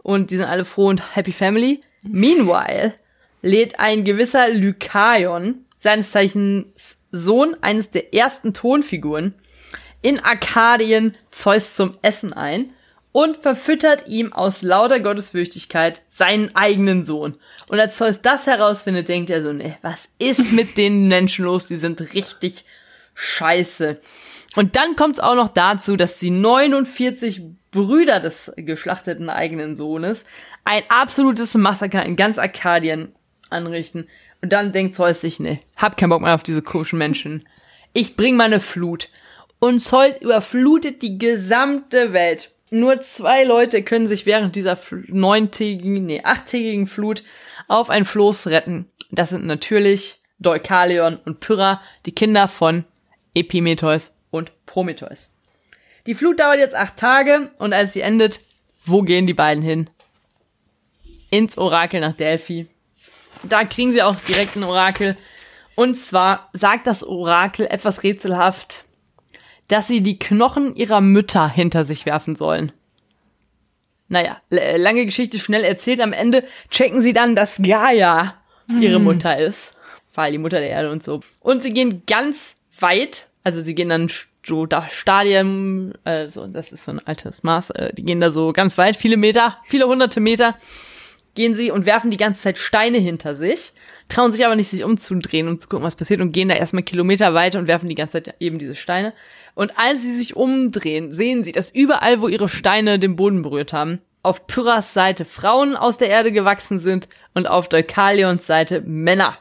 Und 0.01 0.31
die 0.31 0.37
sind 0.37 0.45
alle 0.45 0.65
froh 0.65 0.87
und 0.87 1.15
happy 1.15 1.31
family. 1.31 1.81
Meanwhile 2.01 2.93
lädt 3.41 3.79
ein 3.79 4.03
gewisser 4.03 4.49
Lykaion, 4.49 5.65
seines 5.79 6.11
Zeichens 6.11 6.97
Sohn 7.11 7.55
eines 7.61 7.89
der 7.89 8.13
ersten 8.13 8.53
Tonfiguren, 8.53 9.33
in 10.01 10.19
Arkadien 10.19 11.13
Zeus 11.31 11.75
zum 11.75 11.91
Essen 12.01 12.33
ein 12.33 12.73
und 13.11 13.37
verfüttert 13.37 14.07
ihm 14.07 14.33
aus 14.33 14.61
lauter 14.61 14.99
Gottesfürchtigkeit 14.99 16.01
seinen 16.11 16.55
eigenen 16.55 17.05
Sohn. 17.05 17.35
Und 17.67 17.79
als 17.79 17.97
Zeus 17.97 18.21
das 18.21 18.45
herausfindet, 18.45 19.09
denkt 19.09 19.29
er 19.29 19.41
so, 19.41 19.51
ne, 19.51 19.77
was 19.81 20.09
ist 20.19 20.51
mit 20.51 20.77
den 20.77 21.07
Menschen 21.07 21.45
los? 21.45 21.65
Die 21.65 21.77
sind 21.77 22.13
richtig 22.13 22.65
scheiße. 23.15 23.99
Und 24.55 24.75
dann 24.75 24.95
kommt 24.95 25.15
es 25.15 25.19
auch 25.19 25.35
noch 25.35 25.49
dazu, 25.49 25.95
dass 25.95 26.19
die 26.19 26.31
49 26.31 27.41
Brüder 27.71 28.19
des 28.19 28.51
geschlachteten 28.55 29.29
eigenen 29.29 29.75
Sohnes 29.75 30.23
ein 30.63 30.83
absolutes 30.89 31.53
Massaker 31.55 32.03
in 32.03 32.15
ganz 32.15 32.37
Arkadien 32.37 33.13
anrichten. 33.49 34.07
Und 34.41 34.53
dann 34.53 34.71
denkt 34.71 34.95
Zeus 34.95 35.21
sich, 35.21 35.39
ne, 35.39 35.59
hab 35.75 35.97
keinen 35.97 36.09
Bock 36.09 36.21
mehr 36.21 36.35
auf 36.35 36.43
diese 36.43 36.61
komischen 36.61 36.99
Menschen. 36.99 37.47
Ich 37.93 38.15
bring 38.15 38.35
meine 38.35 38.59
Flut. 38.59 39.09
Und 39.59 39.81
Zeus 39.81 40.17
überflutet 40.17 41.01
die 41.01 41.17
gesamte 41.17 42.13
Welt. 42.13 42.51
Nur 42.71 43.01
zwei 43.01 43.43
Leute 43.43 43.83
können 43.83 44.07
sich 44.07 44.25
während 44.25 44.55
dieser 44.55 44.77
neuntägigen, 45.07 46.05
nee, 46.05 46.21
achttägigen 46.23 46.87
Flut 46.87 47.23
auf 47.67 47.89
ein 47.89 48.05
Floß 48.05 48.47
retten. 48.47 48.87
Das 49.11 49.29
sind 49.29 49.45
natürlich 49.45 50.19
Deukalion 50.37 51.17
und 51.25 51.39
Pyrrha, 51.39 51.81
die 52.05 52.13
Kinder 52.13 52.47
von 52.47 52.85
Epimetheus 53.33 54.11
und 54.31 54.51
Prometheus. 54.65 55.29
Die 56.05 56.13
Flut 56.13 56.39
dauert 56.39 56.59
jetzt 56.59 56.75
acht 56.75 56.97
Tage 56.97 57.51
und 57.57 57.73
als 57.73 57.93
sie 57.93 58.01
endet, 58.01 58.39
wo 58.85 59.01
gehen 59.01 59.25
die 59.25 59.33
beiden 59.33 59.63
hin? 59.63 59.89
Ins 61.29 61.57
Orakel 61.57 62.01
nach 62.01 62.15
Delphi. 62.15 62.67
Da 63.43 63.63
kriegen 63.63 63.93
sie 63.93 64.03
auch 64.03 64.15
direkt 64.27 64.55
ein 64.55 64.63
Orakel. 64.63 65.17
Und 65.75 65.95
zwar 65.95 66.49
sagt 66.53 66.87
das 66.87 67.03
Orakel 67.03 67.65
etwas 67.67 68.03
rätselhaft 68.03 68.83
dass 69.69 69.87
sie 69.87 70.01
die 70.01 70.19
Knochen 70.19 70.75
ihrer 70.75 70.99
Mütter 70.99 71.47
hinter 71.47 71.85
sich 71.85 72.05
werfen 72.05 72.35
sollen. 72.35 72.73
Naja, 74.09 74.41
lange 74.49 75.05
Geschichte 75.05 75.37
schnell 75.39 75.63
erzählt. 75.63 76.01
Am 76.01 76.11
Ende 76.11 76.43
checken 76.71 77.01
sie 77.01 77.13
dann, 77.13 77.35
dass 77.35 77.61
Gaia 77.61 78.33
ihre 78.67 78.95
hm. 78.95 79.03
Mutter 79.03 79.37
ist. 79.37 79.73
Weil 80.15 80.31
die 80.31 80.39
Mutter 80.39 80.59
der 80.59 80.71
Erde 80.71 80.91
und 80.91 81.03
so. 81.03 81.21
Und 81.39 81.61
sie 81.61 81.71
gehen 81.71 82.01
ganz 82.07 82.55
weit, 82.79 83.27
also 83.43 83.61
sie 83.61 83.75
gehen 83.75 83.89
dann 83.89 84.09
so 84.43 84.65
da 84.65 84.87
Stadien, 84.89 85.93
also 86.03 86.47
das 86.47 86.71
ist 86.71 86.85
so 86.85 86.93
ein 86.93 86.99
altes 87.05 87.43
Maß, 87.43 87.69
äh, 87.71 87.93
die 87.93 88.03
gehen 88.03 88.19
da 88.19 88.31
so 88.31 88.51
ganz 88.51 88.77
weit, 88.79 88.95
viele 88.95 89.17
Meter, 89.17 89.57
viele 89.65 89.85
hunderte 89.85 90.19
Meter, 90.19 90.55
gehen 91.39 91.55
sie 91.55 91.71
und 91.71 91.85
werfen 91.85 92.11
die 92.11 92.17
ganze 92.17 92.41
Zeit 92.41 92.57
Steine 92.57 92.97
hinter 92.97 93.35
sich 93.35 93.73
trauen 94.09 94.31
sich 94.31 94.45
aber 94.45 94.55
nicht, 94.55 94.71
sich 94.71 94.83
umzudrehen 94.83 95.47
und 95.47 95.61
zu 95.61 95.69
gucken, 95.69 95.85
was 95.85 95.95
passiert 95.95 96.19
und 96.19 96.31
gehen 96.31 96.49
da 96.49 96.55
erstmal 96.55 96.83
Kilometer 96.83 97.33
weiter 97.33 97.59
und 97.59 97.67
werfen 97.67 97.87
die 97.87 97.95
ganze 97.95 98.23
Zeit 98.23 98.35
eben 98.39 98.59
diese 98.59 98.75
Steine. 98.75 99.13
Und 99.55 99.77
als 99.77 100.01
sie 100.01 100.17
sich 100.17 100.35
umdrehen, 100.35 101.13
sehen 101.13 101.43
sie, 101.43 101.51
dass 101.51 101.71
überall, 101.71 102.19
wo 102.19 102.27
ihre 102.27 102.49
Steine 102.49 102.99
den 102.99 103.15
Boden 103.15 103.43
berührt 103.43 103.71
haben, 103.71 104.01
auf 104.21 104.47
Pyrrhas 104.47 104.93
Seite 104.93 105.23
Frauen 105.23 105.75
aus 105.77 105.97
der 105.97 106.09
Erde 106.09 106.31
gewachsen 106.31 106.79
sind 106.79 107.07
und 107.33 107.47
auf 107.47 107.69
Deukalions 107.69 108.45
Seite 108.45 108.81
Männer 108.81 109.37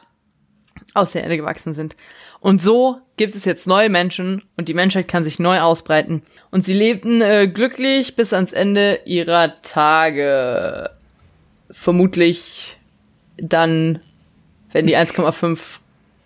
aus 0.93 1.11
der 1.11 1.23
Erde 1.23 1.37
gewachsen 1.37 1.73
sind. 1.73 1.95
Und 2.39 2.61
so 2.61 2.99
gibt 3.17 3.35
es 3.35 3.43
jetzt 3.43 3.67
neue 3.67 3.89
Menschen 3.89 4.43
und 4.55 4.69
die 4.69 4.73
Menschheit 4.73 5.09
kann 5.09 5.25
sich 5.25 5.39
neu 5.39 5.59
ausbreiten. 5.59 6.21
Und 6.51 6.65
sie 6.65 6.73
lebten 6.73 7.21
äh, 7.21 7.47
glücklich 7.47 8.15
bis 8.15 8.31
ans 8.31 8.53
Ende 8.53 9.01
ihrer 9.03 9.61
Tage. 9.61 10.91
Vermutlich 11.71 12.77
dann 13.37 13.99
wenn 14.71 14.87
die 14.87 14.97
1,5 14.97 15.59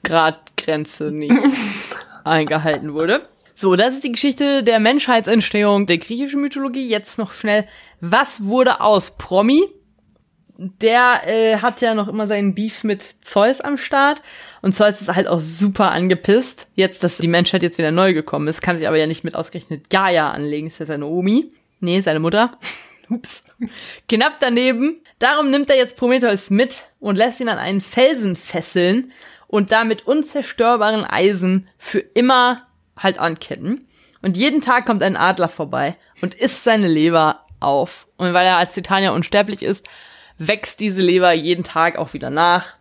Grad 0.04 0.58
Grenze 0.58 1.12
nicht 1.12 1.34
eingehalten 2.24 2.94
wurde. 2.94 3.28
So, 3.56 3.76
das 3.76 3.96
ist 3.96 4.04
die 4.04 4.12
Geschichte 4.12 4.64
der 4.64 4.80
Menschheitsentstehung 4.80 5.86
der 5.86 5.98
griechischen 5.98 6.42
Mythologie. 6.42 6.88
Jetzt 6.88 7.18
noch 7.18 7.32
schnell, 7.32 7.66
was 8.02 8.46
wurde 8.46 8.82
aus 8.82 9.18
Promi? 9.18 9.64
Der 10.58 11.22
äh, 11.26 11.58
hat 11.58 11.82
ja 11.82 11.96
noch 11.96 12.08
immer 12.08 12.28
seinen 12.28 12.54
Beef 12.54 12.84
mit 12.84 13.02
Zeus 13.02 13.60
am 13.60 13.78
Start 13.78 14.22
und 14.62 14.76
Zeus 14.76 15.02
ist 15.02 15.14
halt 15.14 15.28
auch 15.28 15.40
super 15.40 15.92
angepisst. 15.92 16.68
Jetzt, 16.76 17.04
dass 17.04 17.18
die 17.18 17.28
Menschheit 17.28 17.64
jetzt 17.64 17.80
wieder 17.80 17.92
neu 17.92 18.14
gekommen 18.14 18.48
ist, 18.48 18.62
kann 18.62 18.78
sich 18.78 18.88
aber 18.88 18.98
ja 18.98 19.08
nicht 19.08 19.24
mit 19.24 19.36
ausgerechnet 19.36 19.90
Gaia 19.90 20.32
anlegen, 20.32 20.68
ist 20.68 20.80
ja 20.80 20.86
seine 20.86 21.08
Omi. 21.08 21.50
Nee, 21.80 22.02
seine 22.02 22.20
Mutter. 22.20 22.52
Ups. 23.10 23.44
Knapp 24.08 24.38
daneben. 24.40 25.03
Darum 25.24 25.50
nimmt 25.50 25.70
er 25.70 25.78
jetzt 25.78 25.96
Prometheus 25.96 26.50
mit 26.50 26.84
und 27.00 27.16
lässt 27.16 27.40
ihn 27.40 27.48
an 27.48 27.58
einen 27.58 27.80
Felsen 27.80 28.36
fesseln 28.36 29.14
und 29.48 29.72
damit 29.72 30.06
unzerstörbaren 30.06 31.06
Eisen 31.06 31.70
für 31.78 32.00
immer 32.00 32.68
halt 32.98 33.20
anketten. 33.20 33.88
Und 34.22 34.36
jeden 34.36 34.60
Tag 34.60 34.86
kommt 34.86 35.02
ein 35.02 35.16
Adler 35.16 35.48
vorbei 35.48 35.96
und 36.22 36.34
isst 36.34 36.66
seine 36.66 36.90
Leber 36.90 37.46
auf. 37.62 38.06
Und 38.18 38.34
weil 38.34 38.46
er 38.46 38.58
als 38.58 38.74
Titanier 38.74 39.14
unsterblich 39.14 39.64
ist, 39.64 39.88
wächst 40.40 40.82
diese 40.82 41.00
Leber 41.00 41.32
jeden 41.32 41.64
Tag 41.64 41.98
auch 41.98 42.12
wieder 42.12 42.30
nach. 42.30 42.76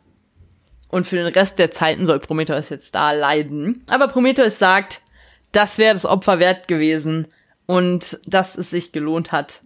Und 0.89 1.07
für 1.07 1.15
den 1.15 1.29
Rest 1.29 1.61
der 1.61 1.71
Zeiten 1.71 2.07
soll 2.07 2.19
Prometheus 2.19 2.71
jetzt 2.71 2.97
da 2.97 3.13
leiden. 3.13 3.85
Aber 3.89 4.09
Prometheus 4.09 4.59
sagt, 4.59 5.01
das 5.53 5.79
wäre 5.79 5.95
das 5.95 6.07
Opfer 6.07 6.41
wert 6.41 6.67
gewesen 6.67 7.29
und 7.67 8.19
dass 8.27 8.59
es 8.59 8.71
sich 8.71 8.91
gelohnt 8.91 9.31
hat, 9.31 9.61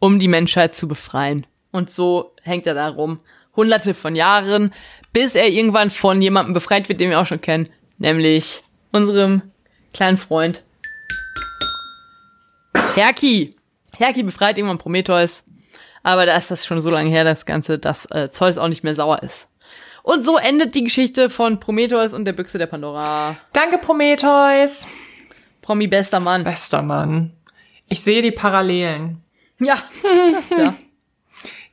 um 0.00 0.18
die 0.18 0.26
Menschheit 0.26 0.74
zu 0.74 0.88
befreien. 0.88 1.46
Und 1.72 1.90
so 1.90 2.32
hängt 2.42 2.66
er 2.66 2.74
da 2.74 2.88
rum. 2.88 3.20
Hunderte 3.56 3.94
von 3.94 4.14
Jahren, 4.14 4.72
bis 5.12 5.34
er 5.34 5.48
irgendwann 5.48 5.90
von 5.90 6.22
jemandem 6.22 6.54
befreit 6.54 6.88
wird, 6.88 7.00
den 7.00 7.10
wir 7.10 7.20
auch 7.20 7.26
schon 7.26 7.40
kennen. 7.40 7.68
Nämlich 7.98 8.62
unserem 8.92 9.42
kleinen 9.92 10.16
Freund 10.16 10.64
Herki. 12.94 13.56
Herki 13.96 14.22
befreit 14.22 14.56
irgendwann 14.58 14.78
Prometheus. 14.78 15.42
Aber 16.02 16.26
da 16.26 16.36
ist 16.36 16.50
das 16.50 16.64
schon 16.64 16.80
so 16.80 16.90
lange 16.90 17.10
her, 17.10 17.24
das 17.24 17.44
Ganze, 17.44 17.78
dass 17.78 18.10
äh, 18.10 18.30
Zeus 18.30 18.56
auch 18.56 18.68
nicht 18.68 18.84
mehr 18.84 18.94
sauer 18.94 19.22
ist. 19.22 19.48
Und 20.02 20.24
so 20.24 20.38
endet 20.38 20.74
die 20.74 20.84
Geschichte 20.84 21.28
von 21.28 21.60
Prometheus 21.60 22.14
und 22.14 22.24
der 22.24 22.32
Büchse 22.32 22.56
der 22.56 22.66
Pandora. 22.66 23.36
Danke, 23.52 23.78
Prometheus. 23.78 24.86
Promi 25.60 25.86
bester 25.86 26.20
Mann. 26.20 26.42
Bester 26.44 26.82
Mann. 26.82 27.32
Ich 27.88 28.00
sehe 28.00 28.22
die 28.22 28.30
Parallelen. 28.30 29.22
Ja, 29.58 29.76
das 30.32 30.50
ja. 30.58 30.74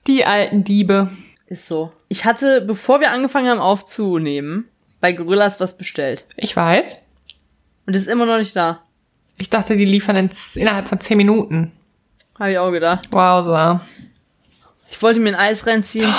Die 0.08 0.26
alten 0.26 0.64
Diebe. 0.64 1.12
Ist 1.48 1.68
so. 1.68 1.92
Ich 2.08 2.26
hatte, 2.26 2.62
bevor 2.62 3.00
wir 3.00 3.12
angefangen 3.12 3.50
haben 3.50 3.60
aufzunehmen, 3.60 4.70
bei 5.00 5.14
Gorillas 5.14 5.60
was 5.60 5.78
bestellt. 5.78 6.26
Ich 6.36 6.56
weiß. 6.56 7.04
Und 7.86 7.96
ist 7.96 8.08
immer 8.08 8.26
noch 8.26 8.38
nicht 8.38 8.56
da. 8.56 8.82
Ich 9.38 9.50
dachte, 9.50 9.78
die 9.78 9.86
liefern 9.86 10.16
in, 10.16 10.30
innerhalb 10.56 10.88
von 10.88 11.00
zehn 11.00 11.18
Minuten. 11.18 11.72
Habe 12.40 12.52
ich 12.52 12.58
auch 12.58 12.72
gedacht. 12.72 13.08
Wowza. 13.12 13.82
Ich 14.90 15.02
wollte 15.02 15.20
mir 15.20 15.30
ein 15.30 15.36
Eis 15.36 15.68
reinziehen. 15.68 16.14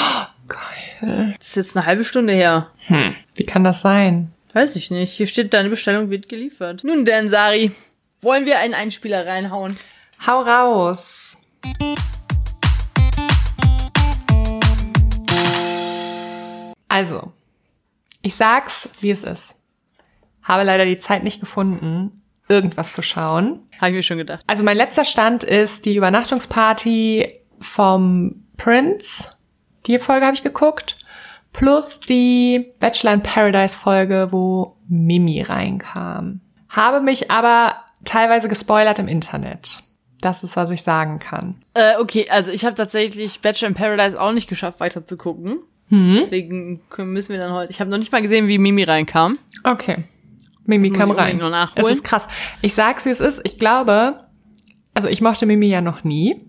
Geil. 0.47 1.35
Das 1.39 1.49
ist 1.49 1.57
jetzt 1.57 1.77
eine 1.77 1.87
halbe 1.87 2.05
Stunde 2.05 2.33
her. 2.33 2.71
Hm. 2.87 3.15
Wie 3.35 3.45
kann 3.45 3.65
das 3.65 3.81
sein? 3.81 4.33
Weiß 4.53 4.77
ich 4.77 4.91
nicht. 4.91 5.13
Hier 5.13 5.27
steht, 5.27 5.53
deine 5.55 5.69
Bestellung 5.69 6.11
wird 6.11 6.29
geliefert. 6.29 6.85
Nun 6.85 7.05
denn, 7.05 7.29
Sari, 7.29 7.73
wollen 8.21 8.47
wir 8.47 8.59
einen 8.59 8.75
Einspieler 8.75 9.27
reinhauen? 9.27 9.79
Hau 10.27 10.41
raus. 10.41 11.37
Also, 16.89 17.33
ich 18.23 18.35
sag's, 18.35 18.89
wie 19.01 19.11
es 19.11 19.25
ist. 19.25 19.57
Habe 20.43 20.65
leider 20.65 20.85
die 20.85 20.99
Zeit 20.99 21.25
nicht 21.25 21.41
gefunden, 21.41 22.23
irgendwas 22.49 22.95
zu 22.95 23.03
schauen. 23.03 23.61
Habe 23.79 23.91
ich 23.91 23.97
mir 23.97 24.03
schon 24.03 24.19
gedacht. 24.19 24.43
Also 24.47 24.63
mein 24.63 24.77
letzter 24.77 25.05
Stand 25.05 25.45
ist 25.45 25.85
die 25.85 25.97
Übernachtungsparty 25.97 27.41
vom 27.61 28.47
Prince. 28.57 29.29
Die 29.87 29.99
Folge 29.99 30.27
habe 30.27 30.35
ich 30.35 30.43
geguckt. 30.43 30.97
Plus 31.53 32.01
die 32.01 32.73
Bachelor 32.79 33.15
in 33.15 33.23
Paradise 33.23 33.77
Folge, 33.77 34.29
wo 34.31 34.77
Mimi 34.89 35.43
reinkam. 35.43 36.41
Habe 36.69 37.01
mich 37.01 37.31
aber 37.31 37.77
teilweise 38.05 38.49
gespoilert 38.49 38.99
im 38.99 39.09
Internet. 39.09 39.83
Das 40.21 40.43
ist, 40.43 40.57
was 40.57 40.71
ich 40.71 40.83
sagen 40.83 41.19
kann. 41.19 41.63
Äh, 41.75 41.97
okay, 41.99 42.29
also 42.29 42.51
ich 42.51 42.65
habe 42.65 42.75
tatsächlich 42.75 43.41
Bachelor 43.41 43.69
in 43.69 43.75
Paradise 43.75 44.21
auch 44.21 44.33
nicht 44.33 44.49
geschafft, 44.49 44.81
weiter 44.81 45.07
zu 45.07 45.17
gucken. 45.17 45.59
Hm? 45.89 46.19
Deswegen 46.21 46.81
müssen 46.99 47.33
wir 47.33 47.41
dann 47.41 47.53
heute. 47.53 47.71
Ich 47.71 47.81
habe 47.81 47.91
noch 47.91 47.99
nicht 47.99 48.13
mal 48.13 48.23
gesehen, 48.23 48.49
wie 48.49 48.59
Mimi 48.59 48.83
reinkam. 48.85 49.39
Okay. 49.65 50.05
Mimi 50.67 50.91
Das 50.91 50.99
kam 50.99 51.11
ich 51.11 51.17
rein. 51.17 51.39
noch 51.39 51.51
nachholen. 51.51 51.87
Es 51.87 51.93
ist 51.99 52.05
krass. 52.05 52.27
Ich 52.61 52.75
sag's, 52.75 53.07
wie 53.07 53.11
es 53.11 53.21
ist. 53.21 53.41
Ich 53.45 53.59
glaube, 53.59 54.19
also 54.95 55.09
ich 55.09 55.21
mochte 55.21 55.47
Mimi 55.47 55.67
ja 55.67 55.81
noch 55.81 56.05
nie. 56.05 56.45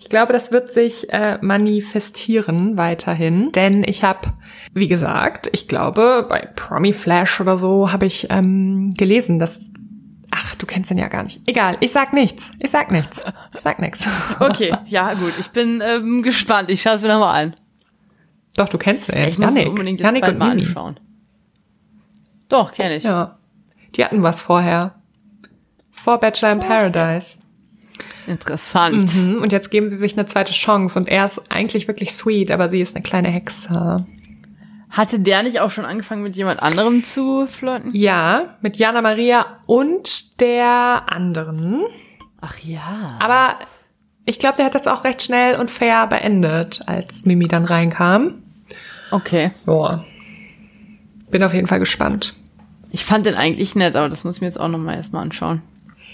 Ich 0.00 0.08
glaube, 0.08 0.32
das 0.32 0.52
wird 0.52 0.72
sich 0.72 1.12
äh, 1.12 1.38
manifestieren 1.40 2.76
weiterhin, 2.76 3.52
denn 3.52 3.84
ich 3.84 4.02
habe, 4.02 4.32
wie 4.72 4.86
gesagt, 4.86 5.50
ich 5.52 5.68
glaube, 5.68 6.26
bei 6.28 6.48
Promi 6.56 6.92
Flash 6.92 7.40
oder 7.40 7.58
so 7.58 7.92
habe 7.92 8.06
ich 8.06 8.28
ähm, 8.30 8.92
gelesen, 8.96 9.38
dass 9.38 9.70
Ach, 10.30 10.54
du 10.56 10.66
kennst 10.66 10.90
ihn 10.90 10.98
ja 10.98 11.08
gar 11.08 11.22
nicht. 11.22 11.40
Egal, 11.46 11.78
ich 11.80 11.90
sag 11.90 12.12
nichts. 12.12 12.50
Ich 12.62 12.70
sag 12.70 12.90
nichts. 12.92 13.22
Ich 13.54 13.60
sag 13.60 13.78
nichts. 13.80 14.06
Okay, 14.40 14.74
ja 14.84 15.14
gut. 15.14 15.32
Ich 15.40 15.48
bin 15.48 15.82
ähm, 15.82 16.22
gespannt. 16.22 16.68
Ich 16.70 16.82
schaue 16.82 16.94
es 16.94 17.02
mir 17.02 17.08
nochmal 17.08 17.44
an. 17.46 17.54
Doch, 18.58 18.68
du 18.68 18.78
kennst 18.78 19.08
ihn. 19.08 19.14
Ich 19.28 19.38
muss 19.38 19.56
es 19.56 19.66
unbedingt 19.66 20.00
jetzt 20.00 20.20
bald 20.20 20.38
mal 20.38 20.50
anschauen. 20.50 21.00
Doch, 22.48 22.72
kenne 22.72 22.96
ich. 22.96 23.04
Ja. 23.04 23.38
Die 23.94 24.04
hatten 24.04 24.22
was 24.22 24.40
vorher. 24.40 24.94
Vor 25.92 26.18
Bachelor 26.18 26.52
in 26.52 26.60
Paradise. 26.60 27.36
Interessant. 28.26 29.14
Mhm, 29.16 29.36
Und 29.40 29.52
jetzt 29.52 29.70
geben 29.70 29.88
sie 29.88 29.96
sich 29.96 30.12
eine 30.18 30.26
zweite 30.26 30.52
Chance 30.52 30.98
und 30.98 31.08
er 31.08 31.24
ist 31.24 31.40
eigentlich 31.50 31.88
wirklich 31.88 32.12
sweet, 32.14 32.50
aber 32.50 32.68
sie 32.68 32.80
ist 32.80 32.94
eine 32.94 33.02
kleine 33.02 33.28
Hexe. 33.28 34.04
Hatte 34.90 35.20
der 35.20 35.42
nicht 35.42 35.60
auch 35.60 35.70
schon 35.70 35.84
angefangen, 35.84 36.22
mit 36.22 36.36
jemand 36.36 36.62
anderem 36.62 37.02
zu 37.02 37.46
flirten? 37.46 37.90
Ja, 37.94 38.56
mit 38.60 38.76
Jana 38.76 39.02
Maria 39.02 39.46
und 39.66 40.40
der 40.40 41.04
anderen. 41.06 41.82
Ach 42.40 42.58
ja. 42.60 43.16
Aber 43.18 43.56
ich 44.24 44.38
glaube, 44.38 44.56
der 44.56 44.66
hat 44.66 44.74
das 44.74 44.86
auch 44.86 45.04
recht 45.04 45.22
schnell 45.22 45.56
und 45.58 45.70
fair 45.70 46.06
beendet, 46.06 46.82
als 46.86 47.24
Mimi 47.26 47.46
dann 47.46 47.64
reinkam. 47.64 48.42
Okay. 49.10 49.50
Boah. 49.64 50.04
Bin 51.30 51.42
auf 51.42 51.54
jeden 51.54 51.66
Fall 51.66 51.78
gespannt. 51.78 52.34
Ich 52.90 53.04
fand 53.04 53.26
den 53.26 53.34
eigentlich 53.34 53.74
nett, 53.74 53.96
aber 53.96 54.08
das 54.08 54.24
muss 54.24 54.36
ich 54.36 54.40
mir 54.40 54.46
jetzt 54.46 54.60
auch 54.60 54.68
nochmal 54.68 54.96
erstmal 54.96 55.22
anschauen. 55.22 55.62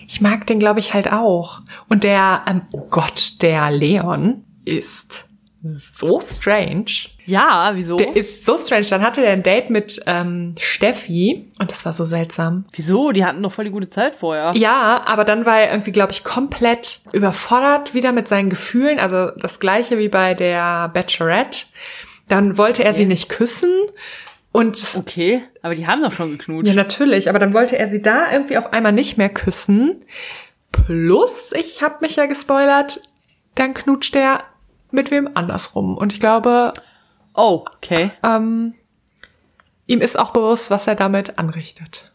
Ich 0.07 0.20
mag 0.20 0.46
den, 0.46 0.59
glaube 0.59 0.80
ich, 0.80 0.92
halt 0.92 1.12
auch. 1.12 1.61
Und 1.88 2.04
der, 2.04 2.42
ähm, 2.46 2.62
oh 2.72 2.87
Gott, 2.90 3.42
der 3.42 3.70
Leon 3.70 4.44
ist 4.64 5.26
so 5.62 6.20
strange. 6.20 6.85
Ja, 7.24 7.70
wieso? 7.74 7.96
Der 7.96 8.14
ist 8.14 8.44
so 8.44 8.59
strange. 8.59 8.85
Dann 8.90 9.00
hatte 9.02 9.22
der 9.22 9.33
ein 9.33 9.42
Date 9.42 9.70
mit 9.70 9.98
ähm, 10.07 10.54
Steffi 10.61 11.50
und 11.59 11.70
das 11.70 11.87
war 11.87 11.94
so 11.94 12.04
seltsam. 12.04 12.66
wieso? 12.72 13.12
Die 13.12 13.24
hatten 13.24 13.42
doch 13.42 13.52
voll 13.52 13.64
die 13.64 13.70
gute 13.70 13.88
Zeit 13.88 14.14
vorher. 14.14 14.52
Ja, 14.54 15.02
aber 15.07 15.24
dann 15.24 15.46
war 15.46 15.61
er 15.61 15.70
irgendwie, 15.70 15.92
glaube 15.92 16.12
ich, 16.12 16.22
komplett 16.22 17.00
überfordert 17.12 17.94
wieder 17.94 18.12
mit 18.12 18.28
seinen 18.28 18.50
Gefühlen. 18.50 18.98
Also 18.98 19.30
das 19.38 19.59
gleiche 19.59 19.96
wie 19.96 20.09
bei 20.09 20.35
der 20.35 20.88
Bachelorette. 20.88 21.64
Dann 22.29 22.57
wollte 22.57 22.85
er 22.85 22.95
sie 22.95 23.07
nicht 23.07 23.29
küssen 23.29 23.71
und 24.53 24.83
Okay, 24.97 25.43
aber 25.63 25.75
die 25.75 25.87
haben 25.87 26.03
doch 26.03 26.13
schon 26.13 26.33
geknutscht. 26.33 26.69
ja 26.69 26.75
natürlich, 26.75 27.29
aber 27.29 27.39
dann 27.39 27.53
wollte 27.55 27.77
er 27.79 27.89
sie 27.89 28.01
da 28.01 28.31
irgendwie 28.33 28.57
auf 28.57 28.73
einmal 28.73 28.93
nicht 28.93 29.17
mehr 29.19 29.29
küssen. 29.29 30.03
Plus, 30.73 31.53
ich 31.53 31.83
habe 31.83 31.97
mich 32.01 32.17
ja 32.17 32.27
gespoilert, 32.27 33.01
dann 33.55 33.75
knutscht 33.75 34.17
er 34.17 34.45
mit 34.91 35.11
wem 35.11 35.29
anders 35.35 35.75
rum. 35.75 35.97
Und 35.97 36.13
ich 36.13 36.21
glaube, 36.21 36.73
Oh, 37.35 37.65
okay. 37.77 38.11
ähm, 38.23 38.75
ihm 39.87 40.01
ist 40.01 40.19
auch 40.19 40.31
bewusst, 40.33 40.71
was 40.71 40.87
er 40.87 40.95
damit 40.95 41.39
anrichtet. 41.39 42.13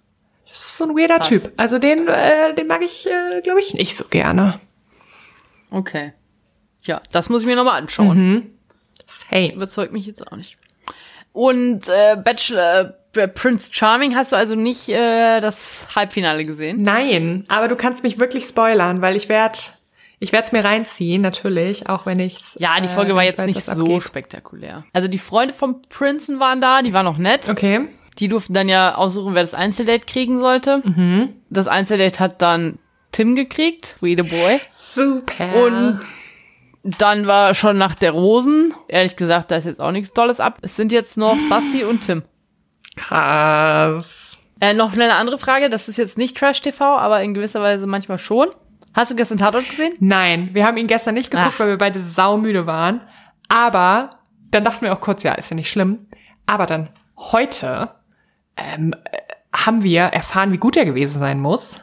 Das 0.47 0.57
ist 0.59 0.77
so 0.77 0.85
ein 0.85 0.97
weirder 0.97 1.17
Krass. 1.17 1.27
Typ. 1.27 1.51
Also 1.57 1.77
den, 1.77 2.07
äh, 2.07 2.53
den 2.55 2.67
mag 2.67 2.81
ich, 2.81 3.05
äh, 3.05 3.41
glaube 3.41 3.59
ich, 3.59 3.73
nicht 3.73 3.95
so 3.97 4.05
gerne. 4.05 4.59
Okay. 5.71 6.13
Ja, 6.81 7.01
das 7.11 7.29
muss 7.29 7.41
ich 7.41 7.47
mir 7.47 7.55
nochmal 7.57 7.79
anschauen. 7.81 8.49
Hey. 9.27 9.51
Überzeugt 9.53 9.93
mich 9.93 10.05
jetzt 10.05 10.25
auch 10.31 10.35
nicht. 10.35 10.57
Und 11.31 11.87
äh, 11.87 12.15
Bachelor 12.15 12.95
äh, 13.15 13.27
Prince 13.27 13.69
Charming 13.73 14.15
hast 14.15 14.31
du 14.31 14.35
also 14.35 14.55
nicht 14.55 14.89
äh, 14.89 15.39
das 15.39 15.87
Halbfinale 15.95 16.45
gesehen? 16.45 16.83
Nein, 16.83 17.45
aber 17.47 17.67
du 17.67 17.75
kannst 17.75 18.03
mich 18.03 18.19
wirklich 18.19 18.45
spoilern, 18.45 19.01
weil 19.01 19.15
ich 19.15 19.29
werd, 19.29 19.73
ich 20.19 20.31
werd's 20.31 20.51
mir 20.51 20.63
reinziehen, 20.63 21.21
natürlich, 21.21 21.89
auch 21.89 22.05
wenn 22.05 22.19
ich's. 22.19 22.55
Ja, 22.59 22.79
die 22.79 22.85
äh, 22.85 22.89
Folge 22.89 23.11
war 23.11 23.17
wenn 23.17 23.23
ich 23.23 23.29
jetzt 23.29 23.39
weiß, 23.39 23.45
nicht 23.47 23.63
so 23.65 23.83
abgeht. 23.83 24.03
spektakulär. 24.03 24.85
Also 24.93 25.07
die 25.07 25.17
Freunde 25.17 25.53
vom 25.53 25.81
Prinzen 25.89 26.39
waren 26.39 26.61
da, 26.61 26.81
die 26.81 26.93
waren 26.93 27.05
noch 27.05 27.17
nett. 27.17 27.49
Okay. 27.49 27.87
Die 28.19 28.27
durften 28.27 28.53
dann 28.53 28.67
ja 28.67 28.95
aussuchen, 28.95 29.33
wer 29.33 29.43
das 29.43 29.53
Einzeldate 29.53 30.05
kriegen 30.05 30.39
sollte. 30.39 30.83
Das 31.49 31.67
Einzeldate 31.67 32.19
hat 32.19 32.41
dann 32.41 32.77
Tim 33.13 33.35
gekriegt, 33.35 33.95
We 34.01 34.15
the 34.15 34.23
Boy. 34.23 34.59
Super. 34.73 35.55
Und 35.55 35.99
dann 36.83 37.27
war 37.27 37.53
schon 37.53 37.77
nach 37.77 37.95
der 37.95 38.11
Rosen. 38.11 38.73
Ehrlich 38.87 39.15
gesagt, 39.15 39.51
da 39.51 39.57
ist 39.57 39.65
jetzt 39.65 39.81
auch 39.81 39.91
nichts 39.91 40.13
Tolles 40.13 40.39
ab. 40.39 40.59
Es 40.61 40.75
sind 40.75 40.91
jetzt 40.91 41.17
noch 41.17 41.37
Basti 41.49 41.83
und 41.83 42.01
Tim. 42.01 42.23
krass. 42.95 44.39
Äh, 44.61 44.73
noch 44.73 44.93
eine 44.93 45.13
andere 45.15 45.37
Frage, 45.37 45.69
das 45.69 45.87
ist 45.87 45.97
jetzt 45.97 46.17
nicht 46.17 46.37
Trash 46.37 46.61
TV, 46.61 46.83
aber 46.97 47.21
in 47.23 47.33
gewisser 47.33 47.61
Weise 47.61 47.87
manchmal 47.87 48.19
schon. 48.19 48.49
Hast 48.93 49.11
du 49.11 49.15
gestern 49.15 49.37
Tatort 49.37 49.69
gesehen? 49.69 49.93
Nein, 49.99 50.49
wir 50.53 50.65
haben 50.65 50.75
ihn 50.77 50.87
gestern 50.87 51.13
nicht 51.13 51.31
geguckt, 51.31 51.51
Ach. 51.55 51.59
weil 51.59 51.69
wir 51.69 51.77
beide 51.77 52.01
saumüde 52.01 52.65
waren. 52.65 53.01
Aber 53.47 54.09
dann 54.51 54.63
dachten 54.63 54.81
wir 54.81 54.93
auch 54.93 54.99
kurz, 54.99 55.23
ja, 55.23 55.33
ist 55.33 55.49
ja 55.49 55.55
nicht 55.55 55.71
schlimm. 55.71 56.07
Aber 56.45 56.65
dann 56.65 56.89
heute 57.17 57.91
ähm, 58.57 58.93
äh, 59.11 59.19
haben 59.55 59.83
wir 59.83 60.03
erfahren, 60.03 60.51
wie 60.51 60.57
gut 60.57 60.75
er 60.75 60.85
gewesen 60.85 61.19
sein 61.19 61.39
muss. 61.39 61.81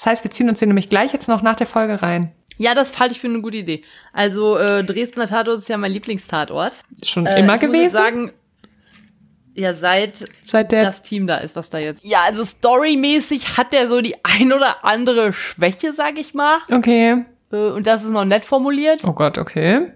Das 0.00 0.06
heißt, 0.06 0.24
wir 0.24 0.30
ziehen 0.30 0.48
uns 0.48 0.60
den 0.60 0.70
nämlich 0.70 0.88
gleich 0.88 1.12
jetzt 1.12 1.28
noch 1.28 1.42
nach 1.42 1.56
der 1.56 1.66
Folge 1.66 2.00
rein. 2.00 2.32
Ja, 2.56 2.74
das 2.74 2.98
halte 2.98 3.12
ich 3.12 3.20
für 3.20 3.26
eine 3.26 3.42
gute 3.42 3.58
Idee. 3.58 3.82
Also 4.14 4.56
äh, 4.56 4.82
Dresdner 4.82 5.26
Tatort 5.26 5.58
ist 5.58 5.68
ja 5.68 5.76
mein 5.76 5.92
Lieblingstatort. 5.92 6.72
Schon 7.02 7.26
Äh, 7.26 7.40
immer 7.40 7.56
ich 7.56 7.60
muss 7.62 7.68
gewesen. 7.70 7.82
jetzt 7.82 7.92
sagen, 7.92 8.32
ja, 9.54 9.74
seit 9.74 10.24
seit 10.46 10.72
der 10.72 10.80
das 10.82 11.02
Team 11.02 11.26
da 11.26 11.36
ist, 11.36 11.54
was 11.54 11.68
da 11.68 11.76
jetzt. 11.78 12.02
Ja, 12.02 12.22
also 12.22 12.44
storymäßig 12.46 13.58
hat 13.58 13.74
der 13.74 13.88
so 13.88 14.00
die 14.00 14.14
ein 14.24 14.54
oder 14.54 14.84
andere 14.86 15.34
Schwäche, 15.34 15.92
sag 15.94 16.18
ich 16.18 16.32
mal. 16.32 16.58
Okay. 16.70 17.24
Äh, 17.52 17.56
Und 17.56 17.86
das 17.86 18.02
ist 18.02 18.10
noch 18.10 18.24
nett 18.24 18.46
formuliert. 18.46 19.00
Oh 19.04 19.12
Gott, 19.12 19.36
okay. 19.36 19.92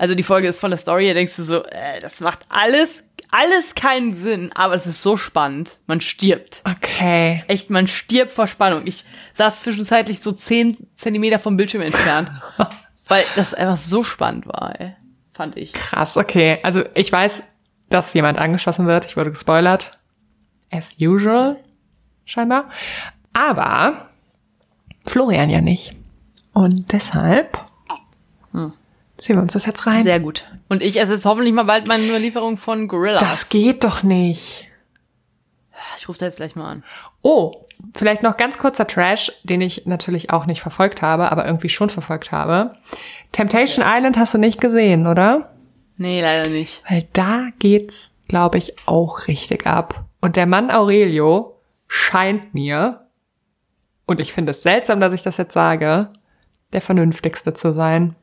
Also 0.00 0.14
die 0.14 0.22
Folge 0.22 0.48
ist 0.48 0.58
von 0.58 0.70
der 0.70 0.78
Story, 0.78 1.08
da 1.08 1.12
denkst 1.12 1.36
du 1.36 1.42
so, 1.42 1.62
äh, 1.62 2.00
das 2.00 2.20
macht 2.20 2.38
alles, 2.48 3.02
alles 3.30 3.74
keinen 3.74 4.16
Sinn, 4.16 4.50
aber 4.54 4.72
es 4.72 4.86
ist 4.86 5.02
so 5.02 5.18
spannend. 5.18 5.76
Man 5.86 6.00
stirbt. 6.00 6.62
Okay. 6.64 7.44
Echt, 7.48 7.68
man 7.68 7.86
stirbt 7.86 8.32
vor 8.32 8.46
Spannung. 8.46 8.84
Ich 8.86 9.04
saß 9.34 9.60
zwischenzeitlich 9.60 10.20
so 10.22 10.32
10 10.32 10.88
Zentimeter 10.94 11.38
vom 11.38 11.58
Bildschirm 11.58 11.82
entfernt. 11.82 12.30
weil 13.08 13.24
das 13.36 13.52
einfach 13.52 13.76
so 13.76 14.02
spannend 14.02 14.46
war, 14.46 14.80
ey. 14.80 14.96
Fand 15.32 15.58
ich. 15.58 15.74
Krass, 15.74 16.16
okay. 16.16 16.60
Also 16.62 16.82
ich 16.94 17.12
weiß, 17.12 17.42
dass 17.90 18.14
jemand 18.14 18.38
angeschossen 18.38 18.86
wird. 18.86 19.04
Ich 19.04 19.18
wurde 19.18 19.32
gespoilert. 19.32 19.98
As 20.70 20.94
usual, 20.98 21.62
scheinbar. 22.24 22.70
Aber 23.34 24.08
Florian 25.06 25.50
ja 25.50 25.60
nicht. 25.60 25.94
Und 26.54 26.90
deshalb 26.90 27.58
ziehen 29.20 29.36
wir 29.36 29.42
uns 29.42 29.52
das 29.52 29.66
jetzt 29.66 29.86
rein. 29.86 30.02
Sehr 30.02 30.20
gut. 30.20 30.44
Und 30.68 30.82
ich 30.82 30.98
esse 30.98 31.14
jetzt 31.14 31.26
hoffentlich 31.26 31.52
mal 31.52 31.64
bald 31.64 31.86
meine 31.86 32.18
Lieferung 32.18 32.56
von 32.56 32.88
Gorilla. 32.88 33.18
das 33.18 33.48
geht 33.48 33.84
doch 33.84 34.02
nicht. 34.02 34.66
ich 35.98 36.08
rufe 36.08 36.18
da 36.18 36.26
jetzt 36.26 36.36
gleich 36.36 36.56
mal 36.56 36.70
an. 36.70 36.84
Oh, 37.22 37.66
vielleicht 37.94 38.22
noch 38.22 38.36
ganz 38.36 38.58
kurzer 38.58 38.86
Trash, 38.86 39.32
den 39.44 39.60
ich 39.60 39.86
natürlich 39.86 40.30
auch 40.30 40.46
nicht 40.46 40.62
verfolgt 40.62 41.02
habe, 41.02 41.30
aber 41.30 41.46
irgendwie 41.46 41.68
schon 41.68 41.90
verfolgt 41.90 42.32
habe. 42.32 42.76
Temptation 43.32 43.84
Island 43.86 44.18
hast 44.18 44.34
du 44.34 44.38
nicht 44.38 44.60
gesehen, 44.60 45.06
oder? 45.06 45.54
Nee, 45.96 46.22
leider 46.22 46.48
nicht. 46.48 46.82
Weil 46.88 47.06
da 47.12 47.48
geht's, 47.58 48.12
glaube 48.28 48.58
ich, 48.58 48.74
auch 48.86 49.28
richtig 49.28 49.66
ab. 49.66 50.06
Und 50.20 50.36
der 50.36 50.46
Mann 50.46 50.70
Aurelio 50.70 51.60
scheint 51.88 52.54
mir, 52.54 53.06
und 54.06 54.18
ich 54.18 54.32
finde 54.32 54.50
es 54.50 54.62
seltsam, 54.62 54.98
dass 54.98 55.12
ich 55.12 55.22
das 55.22 55.36
jetzt 55.36 55.52
sage, 55.52 56.08
der 56.72 56.80
vernünftigste 56.80 57.54
zu 57.54 57.74
sein. 57.74 58.16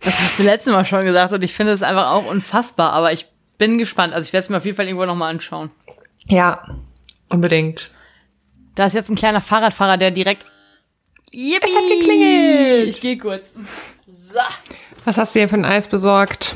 Das 0.00 0.18
hast 0.20 0.38
du 0.38 0.42
letztes 0.42 0.72
Mal 0.72 0.84
schon 0.84 1.04
gesagt 1.04 1.32
und 1.32 1.42
ich 1.42 1.54
finde 1.54 1.72
es 1.72 1.82
einfach 1.82 2.10
auch 2.10 2.24
unfassbar, 2.26 2.92
aber 2.92 3.12
ich 3.12 3.26
bin 3.58 3.78
gespannt. 3.78 4.14
Also 4.14 4.26
ich 4.26 4.32
werde 4.32 4.44
es 4.44 4.48
mir 4.48 4.56
auf 4.58 4.64
jeden 4.64 4.76
Fall 4.76 4.86
irgendwo 4.86 5.04
nochmal 5.06 5.30
anschauen. 5.30 5.70
Ja, 6.26 6.66
unbedingt. 7.28 7.90
Da 8.74 8.86
ist 8.86 8.94
jetzt 8.94 9.10
ein 9.10 9.16
kleiner 9.16 9.40
Fahrradfahrer, 9.40 9.96
der 9.96 10.10
direkt. 10.12 10.46
Yippie! 11.32 11.66
Es 11.66 11.76
hat 11.76 11.98
geklingelt. 11.98 12.88
Ich 12.88 13.00
gehe 13.00 13.18
kurz. 13.18 13.50
So, 14.06 14.38
Was 15.04 15.16
hast 15.18 15.34
du 15.34 15.40
hier 15.40 15.48
für 15.48 15.56
ein 15.56 15.64
Eis 15.64 15.88
besorgt? 15.88 16.54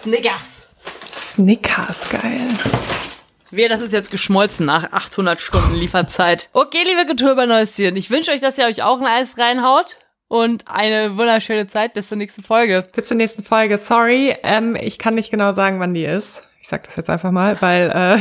Snickers. 0.00 0.66
Snickers, 1.06 2.08
geil. 2.10 2.40
Wehe, 3.50 3.68
das 3.68 3.80
ist 3.80 3.92
jetzt 3.92 4.10
geschmolzen 4.10 4.66
nach 4.66 4.92
800 4.92 5.40
Stunden 5.40 5.74
Lieferzeit. 5.74 6.50
Okay, 6.52 6.82
liebe 6.84 7.06
Kulturbanäuschen, 7.06 7.96
ich 7.96 8.10
wünsche 8.10 8.30
euch, 8.30 8.40
dass 8.40 8.58
ihr 8.58 8.66
euch 8.66 8.82
auch 8.82 9.00
ein 9.00 9.06
Eis 9.06 9.38
reinhaut 9.38 9.96
und 10.28 10.64
eine 10.68 11.16
wunderschöne 11.16 11.66
Zeit. 11.66 11.94
Bis 11.94 12.08
zur 12.08 12.18
nächsten 12.18 12.42
Folge. 12.42 12.84
Bis 12.94 13.08
zur 13.08 13.16
nächsten 13.16 13.42
Folge. 13.42 13.78
Sorry, 13.78 14.36
ähm, 14.42 14.76
ich 14.76 14.98
kann 14.98 15.14
nicht 15.14 15.30
genau 15.30 15.52
sagen, 15.52 15.80
wann 15.80 15.94
die 15.94 16.04
ist. 16.04 16.42
Ich 16.60 16.68
sag 16.68 16.84
das 16.84 16.96
jetzt 16.96 17.10
einfach 17.10 17.30
mal, 17.30 17.60
weil 17.60 17.90
äh, 17.90 18.18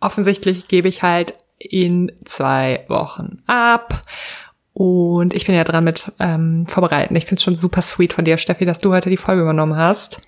offensichtlich 0.00 0.68
gebe 0.68 0.88
ich 0.88 1.02
halt 1.02 1.34
in 1.58 2.12
zwei 2.24 2.84
Wochen 2.88 3.42
ab. 3.46 4.02
Und 4.72 5.34
ich 5.34 5.46
bin 5.46 5.54
ja 5.54 5.64
dran 5.64 5.84
mit 5.84 6.12
ähm, 6.18 6.66
Vorbereiten. 6.66 7.14
Ich 7.14 7.26
finde 7.26 7.36
es 7.38 7.44
schon 7.44 7.56
super 7.56 7.82
sweet 7.82 8.12
von 8.12 8.24
dir, 8.24 8.38
Steffi, 8.38 8.64
dass 8.64 8.80
du 8.80 8.92
heute 8.92 9.10
die 9.10 9.16
Folge 9.16 9.42
übernommen 9.42 9.76
hast. 9.76 10.20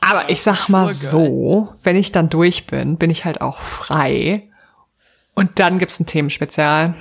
Aber 0.00 0.30
ich 0.30 0.40
sag 0.40 0.68
mal 0.68 0.94
Sure, 0.94 1.10
so, 1.10 1.74
wenn 1.82 1.96
ich 1.96 2.10
dann 2.10 2.30
durch 2.30 2.66
bin, 2.66 2.96
bin 2.96 3.10
ich 3.10 3.26
halt 3.26 3.42
auch 3.42 3.58
frei. 3.58 4.48
Und 5.34 5.58
dann 5.58 5.78
gibt's 5.78 6.00
ein 6.00 6.06
Themenspezial. 6.06 6.94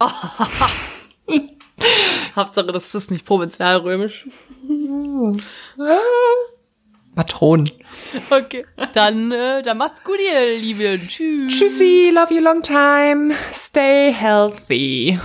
Hauptsache, 2.36 2.66
das 2.72 2.94
ist 2.94 3.10
nicht 3.10 3.24
provinzialrömisch. 3.24 4.24
Matronen. 7.14 7.70
Okay. 8.30 8.66
Dann, 8.92 9.32
äh, 9.32 9.62
dann 9.62 9.78
macht's 9.78 10.04
gut, 10.04 10.18
ihr 10.20 10.58
Lieben. 10.58 11.08
Tschüss. 11.08 11.56
Tschüssi, 11.56 12.10
love 12.14 12.34
you 12.34 12.42
long 12.42 12.60
time. 12.62 13.34
Stay 13.54 14.12
healthy. 14.12 15.18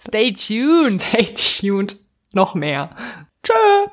Stay 0.00 0.32
tuned. 0.32 1.02
Stay 1.02 1.32
tuned. 1.34 1.96
Noch 2.32 2.54
mehr. 2.54 2.90
Tschö. 3.44 3.86